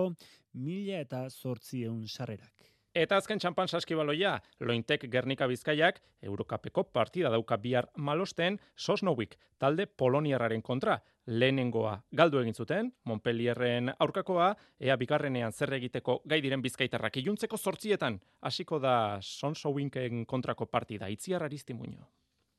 [0.65, 2.67] mila eta zortzieun sarrerak.
[2.99, 10.59] Eta azken txampan saskibaloia, lointek Gernika Bizkaiak, Eurokapeko partida dauka bihar malosten, Sosnowik, talde Poloniarraren
[10.61, 14.49] kontra, lehenengoa galdu egin zuten, Montpellierren aurkakoa,
[14.83, 17.21] ea bigarrenean zer egiteko gai diren bizkaitarrak.
[17.23, 22.03] Iluntzeko sortzietan, hasiko da Sonsowinken kontrako partida, itziar aristimuño.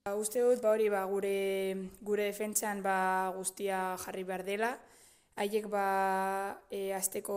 [0.08, 1.36] Ba, uste dut, ba hori, ba, gure,
[2.00, 2.96] gure defentsan ba,
[3.36, 4.72] guztia jarri behar dela,
[5.36, 7.36] haiek ba e, azteko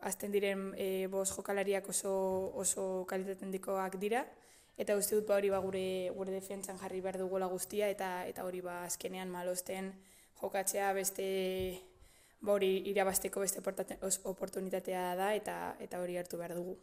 [0.00, 2.12] azten diren e, boz jokalariak oso
[2.54, 4.24] oso kalitaten dikoak dira
[4.76, 8.44] eta uste dut ba hori ba gure gure defentsan jarri behar dugola guztia eta eta
[8.44, 9.92] hori ba azkenean malosten
[10.40, 11.26] jokatzea beste
[12.40, 13.60] ba hori irabasteko beste
[14.24, 16.78] oportunitatea da eta eta hori hartu behar dugu.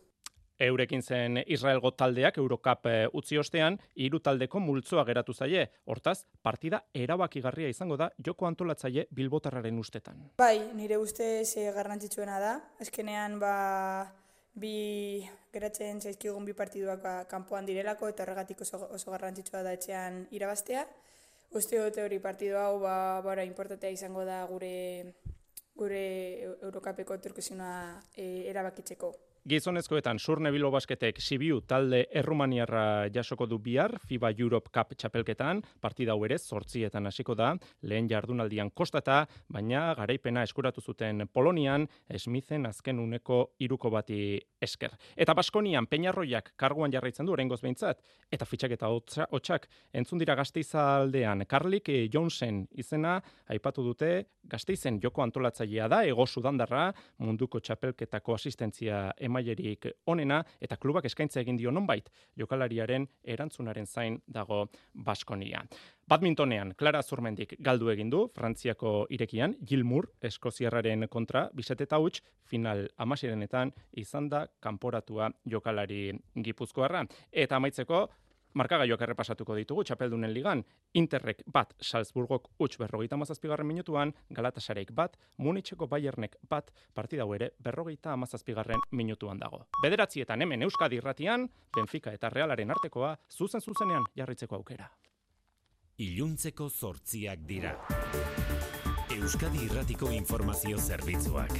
[0.60, 5.66] Eurekin zen Israelgo taldeak Eurocup eh, utzi ostean, hiru taldeko multzoa geratu zaie.
[5.86, 10.20] Hortaz, partida erabakigarria izango da joko antolatzaile Bilbotarraren ustetan.
[10.38, 12.56] Bai, nire uste ze garrantzitsuena da.
[12.80, 13.54] Azkenean ba
[14.60, 20.26] bi geratzen zaizkigun bi partiduak ba, kanpoan direlako eta horregatik oso, oso garrantzitsua da etxean
[20.36, 20.86] irabaztea.
[21.56, 25.16] Uste dute hori partidu hau ba, bara importantea izango da gure
[25.80, 26.04] gure
[26.68, 27.72] Eurocupeko etorkizuna
[28.12, 29.14] e, erabakitzeko.
[29.48, 36.12] Gizonezkoetan Surne Bilbo Basketek Sibiu talde Errumaniarra jasoko du bihar FIBA Europe Cup txapelketan, partida
[36.12, 41.88] hau ere zortzietan hasiko da, lehen jardunaldian kostata, baina garaipena eskuratu zuten Polonian,
[42.18, 44.98] Smithen azken uneko iruko bati esker.
[45.16, 51.88] Eta Baskonian Peñarroiak karguan jarraitzen du oraingoz behintzat, eta fitxaketa hotxak entzun dira gazteizaldean Karlik
[52.12, 54.12] Jonesen izena, aipatu dute
[54.50, 56.90] gazteizen joko antolatzailea da, ego sudandarra,
[57.24, 64.20] munduko txapelketako asistentzia ema mailerik onena eta klubak eskaintza egin dio nonbait jokalariaren erantzunaren zain
[64.28, 65.64] dago Baskonia.
[66.10, 72.88] Badmintonean, Clara Zurmendik galdu egin du, Frantziako irekian, Gilmour, Eskoziarraren kontra, bisete eta huts, final
[72.98, 77.04] amasirenetan, izan da kanporatua jokalari gipuzkoarra.
[77.32, 78.08] Eta amaitzeko,
[78.58, 80.64] Markagaioak errepasatuko ditugu, txapeldunen ligan,
[80.98, 88.14] Interrek bat, Salzburgok utx berrogeita mazazpigarren minutuan, Galatasareik bat, Munitzeko Bayernek bat, partida ere berrogeita
[88.14, 89.66] amazazpigarren minutuan dago.
[89.84, 94.90] Bederatzietan hemen Euskadi irratian, Benfica eta Realaren artekoa, zuzen zuzenean jarritzeko aukera.
[96.00, 97.76] Iluntzeko zortziak dira.
[99.20, 101.52] Euskadi irratiko informazio zerbitzuak.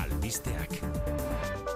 [0.00, 1.75] Albisteak.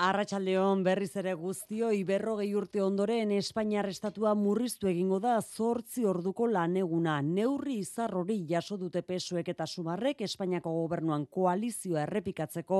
[0.00, 7.18] Arratxaldeon berriz ere guztio, iberrogei urte ondoren Espainiar estatua murriztu egingo da zortzi orduko laneguna.
[7.20, 12.78] Neurri izar hori jaso dute pesuek eta sumarrek Espainiako gobernuan koalizioa errepikatzeko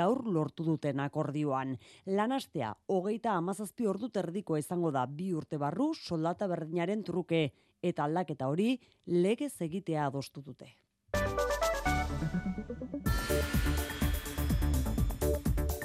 [0.00, 1.76] gaur lortu duten akordioan.
[2.18, 7.44] Lanastea, hogeita amazazpi ordu terdiko izango da bi urte barru soldata berdinaren truke
[7.80, 8.72] eta aldaketa hori
[9.06, 10.74] legez egitea adostu dute.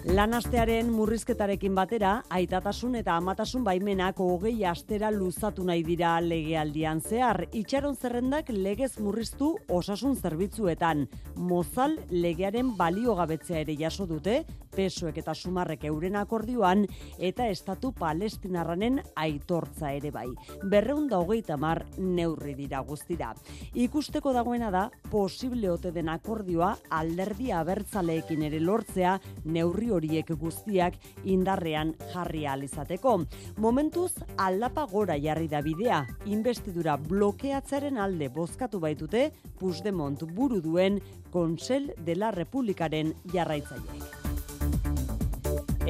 [0.02, 7.44] Lanastearen murrizketarekin batera, aitatasun eta amatasun baimenak hogei astera luzatu nahi dira legealdian zehar.
[7.54, 11.06] Itxaron zerrendak legez murriztu osasun zerbitzuetan.
[11.36, 14.40] Mozal legearen baliogabetzea ere jaso dute,
[14.76, 16.86] pesoek eta sumarrek euren akordioan,
[17.18, 20.28] eta estatu palestinarranen aitortza ere bai.
[20.64, 23.34] Berreunda hogeita mar neurri dira guztira.
[23.74, 30.98] Ikusteko dagoena da, posible ote den akordioa alderdia abertzaleekin ere lortzea neurri hori horiek guztiak
[31.24, 33.22] indarrean jarri izateko.
[33.58, 41.00] Momentuz aldapa gora jarri da bidea, investidura blokeatzaren alde bozkatu baitute Puigdemont buru duen
[41.32, 44.41] Konsel de la Republikaren jarraitzaileek.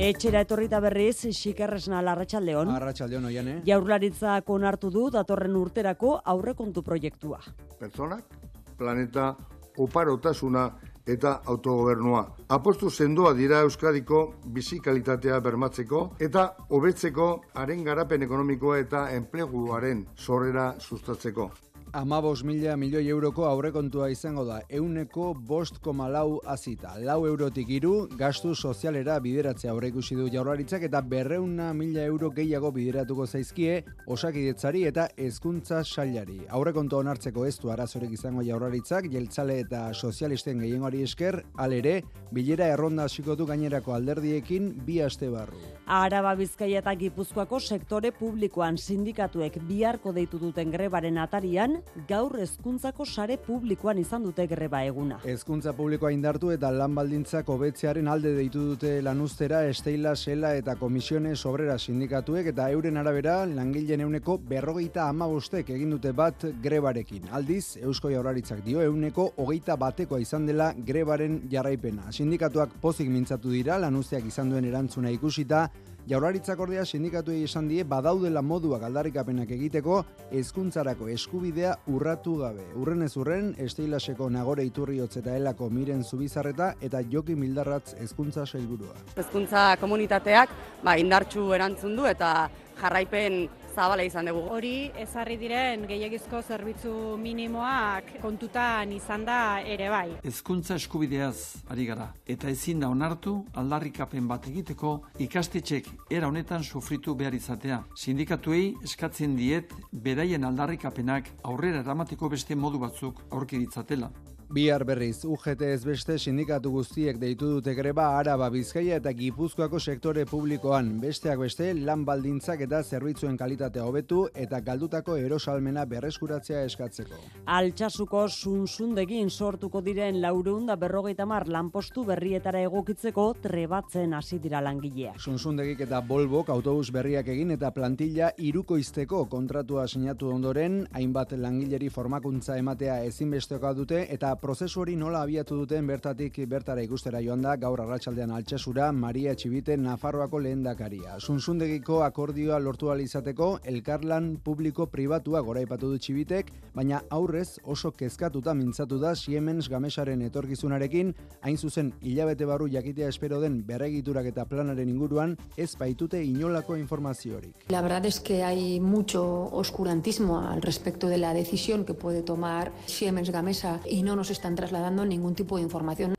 [0.02, 2.72] Etxera etorrita berriz, xikerresna larratxaldeon.
[2.74, 3.58] Arratxaldeon, oian, eh?
[3.68, 7.42] Jaurlaritzak onartu du datorren urterako aurrekontu proiektua.
[7.80, 8.38] Personak,
[8.80, 9.36] planeta,
[9.78, 10.70] oparotasuna,
[11.06, 12.22] eta autogobernua.
[12.50, 20.76] Apostu sendoa dira Euskadiko bizi kalitatea bermatzeko eta hobetzeko haren garapen ekonomikoa eta enpleguaren sorrera
[20.80, 21.52] sustatzeko.
[21.94, 26.94] Amabos mila milioi euroko aurrekontua izango da, euneko bost koma lau azita.
[27.04, 33.26] Lau eurotik iru, gastu sozialera bideratzea aurreikusi du jaurlaritzak eta berreuna mila euro gehiago bideratuko
[33.28, 36.38] zaizkie osakidetzari eta hezkuntza sailari.
[36.48, 41.98] Aurrekontua onartzeko ez du arazorik izango jaurlaritzak, jeltzale eta sozialisten gehiengoari esker, alere,
[42.32, 45.60] bilera erronda hasiko du gainerako alderdiekin bi aste barru.
[45.92, 53.38] Araba Bizkaia eta Gipuzkoako sektore publikoan sindikatuek biharko deitu duten grebaren atarian, gaur hezkuntzako sare
[53.38, 55.20] publikoan izan dute greba eguna.
[55.26, 61.36] Hezkuntza publikoa indartu eta lan baldintzak hobetzearen alde deitu dute lanuztera Esteila Sela eta Komisione
[61.36, 67.30] Sobrera sindikatuek eta euren arabera langileen euneko berrogeita amabostek egin dute bat grebarekin.
[67.32, 72.12] Aldiz, Eusko Jaurlaritzak dio euneko hogeita batekoa izan dela grebaren jarraipena.
[72.12, 75.68] Sindikatuak pozik mintzatu dira lanuzteak izan duen erantzuna ikusita,
[76.12, 80.02] Jaurlaritzak ordea sindikatu esan die badaudela moduak aldarrikapenak egiteko
[80.36, 82.66] hezkuntzarako eskubidea urratu gabe.
[82.82, 88.98] Urren ez urren, esteilaseko nagore iturri eta elako miren zubizarreta eta joki mildarratz hezkuntza sailburua.
[89.16, 90.50] Hezkuntza komunitateak
[90.84, 92.50] ba, indartxu erantzun du eta
[92.82, 94.42] jarraipen zabala izan dugu.
[94.52, 100.08] Hori ezarri diren gehiagizko zerbitzu minimoak kontutan izan da ere bai.
[100.24, 104.98] Hezkuntza eskubideaz ari gara eta ezin da onartu aldarrikapen bat egiteko
[105.28, 107.84] ikastetxek era honetan sufritu behar izatea.
[107.96, 114.12] Sindikatuei eskatzen diet beraien aldarrikapenak aurrera eramateko beste modu batzuk aurki ditzatela.
[114.52, 120.26] Bihar berriz, UGT ez beste sindikatu guztiek deitu dute greba Araba, Bizkaia eta Gipuzkoako sektore
[120.28, 120.90] publikoan.
[121.00, 127.20] Besteak beste, lan baldintzak eta zerbitzuen kalitatea hobetu eta galdutako erosalmena berreskuratzea eskatzeko.
[127.48, 135.16] Altxasuko sunzundegin sortuko diren laureun da berrogeita mar lanpostu berrietara egokitzeko trebatzen hasi dira langileak.
[135.24, 142.60] Sunzundegik eta Volvok autobus berriak egin eta plantilla irukoizteko kontratua sinatu ondoren, hainbat langileri formakuntza
[142.60, 147.80] ematea ezinbestekoa dute eta prozesu hori nola abiatu duten bertatik bertara ikustera joan da gaur
[147.84, 151.20] arratsaldean altxasura Maria Txibite Nafarroako lehendakaria.
[151.20, 158.98] Sunzundegiko akordioa lortu izateko elkarlan publiko pribatua goraipatu du Txibitek, baina aurrez oso kezkatuta mintzatu
[158.98, 165.38] da Siemens Gamesaren etorkizunarekin, hain zuzen hilabete barru jakitea espero den berregiturak eta planaren inguruan
[165.56, 167.70] ez baitute inolako informaziorik.
[167.70, 172.72] La verdad es que hay mucho oscurantismo al respecto de la decisión que puede tomar
[172.88, 176.16] Siemens Gamesa y no nos están trasladando ningún tipo de información.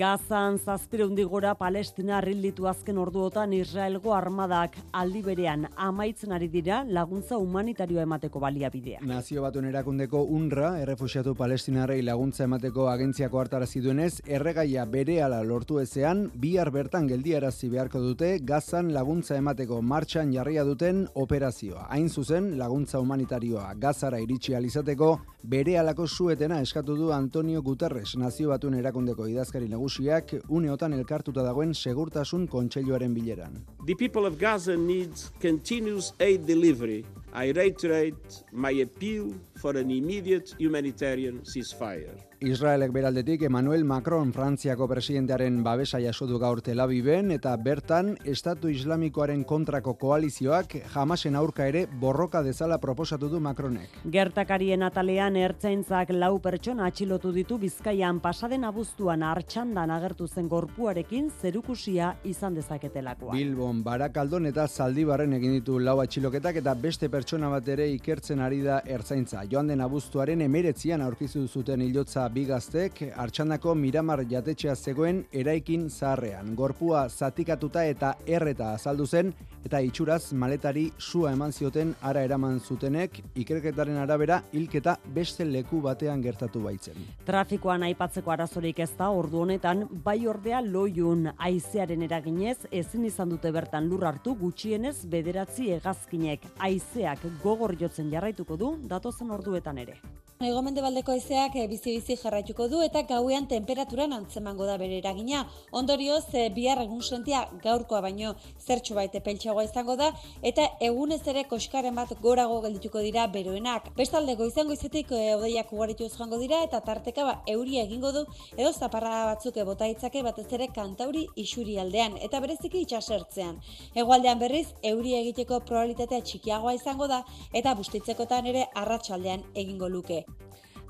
[0.00, 7.36] Gazan zazpireundi gora Palestina arrilditu azken orduotan Israelgo armadak aldi berean amaitzen ari dira laguntza
[7.36, 9.02] humanitarioa emateko baliabidea.
[9.04, 16.30] Nazio batuen erakundeko UNRWA, errefusiatu palestinarrei laguntza emateko agentziako hartarazi duenez, erregaia berehala lortu ezean,
[16.34, 21.90] bihar bertan geldiarazi beharko dute Gazan laguntza emateko martxan jarria duten operazioa.
[21.90, 28.50] Hain zuzen, laguntza humanitarioa Gazara iritsi alizateko, bere alako suetena eskatu du Antonio Guterres, nazio
[28.52, 33.58] batuen erakundeko idazkari nagusiak, uneotan elkartuta dagoen segurtasun kontseiluaren bileran.
[33.86, 37.06] The people of Gaza needs continuous aid delivery.
[37.32, 42.30] I reiterate my appeal for an immediate humanitarian ceasefire.
[42.40, 48.70] Israelek beraldetik Emmanuel Macron Frantziako presidentearen babesa jaso du gaur Tel Aviven eta bertan Estatu
[48.72, 53.98] Islamikoaren kontrako koalizioak jamasen aurka ere borroka dezala proposatu du Macronek.
[54.10, 62.14] Gertakarien atalean ertzaintzak lau pertsona atxilotu ditu Bizkaian pasaden abuztuan hartxandan agertu zen gorpuarekin zerukusia
[62.24, 63.36] izan dezaketelakoa.
[63.36, 68.60] Bilbon, Barakaldon eta Zaldibarren egin ditu lau atxiloketak eta beste pertsona bat ere ikertzen ari
[68.64, 69.44] da ertzaintza.
[69.50, 76.54] Joan den abuztuaren emeretzian aurkizu zuten hilotza bigaztek, hartxandako miramar jatetxea zegoen eraikin zaharrean.
[76.56, 79.32] Gorpua zatikatuta eta erreta azaldu zen,
[79.64, 86.22] eta itxuraz maletari sua eman zioten ara eraman zutenek, ikerketaren arabera hilketa beste leku batean
[86.24, 86.96] gertatu baitzen.
[87.26, 93.52] Trafikoan aipatzeko arazorik ez da ordu honetan, bai ordea loiun aizearen eraginez, ezin izan dute
[93.60, 100.00] bertan lur hartu gutxienez bederatzi hegazkinek aizeak gogor jotzen jarraituko du datozen orduetan ere.
[100.40, 105.42] Ego mendebaldeko ezeak bizi-bizi jarraituko du eta gauean temperaturan antzemango da bere eragina.
[105.80, 108.30] Ondorioz, e, bihar egun sentia gaurkoa baino
[108.66, 110.06] zertxo baite peltsagoa izango da
[110.50, 113.90] eta egunez ere koskaren bat gorago geldituko dira beroenak.
[113.98, 118.24] Bestalde goizan goizetik e, odeiak ugaritu joango dira eta tarteka ba, euria egingo du
[118.56, 123.49] edo zaparra batzuk bota itzake batez ere kantauri isuri aldean eta bereziki itxasertzean.
[123.94, 130.24] Hegoaldean berriz, euria egiteko probabilitatea txikiagoa izango da eta bustitzekotan ere arratsaldean egingo luke.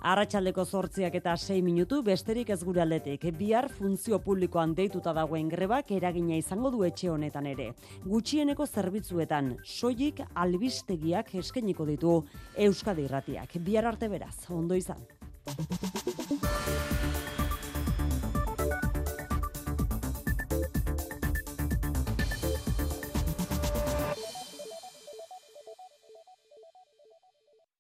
[0.01, 3.27] Arratxaldeko zortziak eta 6 minutu besterik ez gure aldetik.
[3.37, 7.75] Bihar funtzio publikoan deituta dagoen grebak eragina izango du etxe honetan ere.
[8.07, 12.23] Gutxieneko zerbitzuetan, soilik albistegiak eskeniko ditu
[12.57, 13.59] Euskadi irratiak.
[13.61, 15.05] Bihar arte beraz, ondo izan.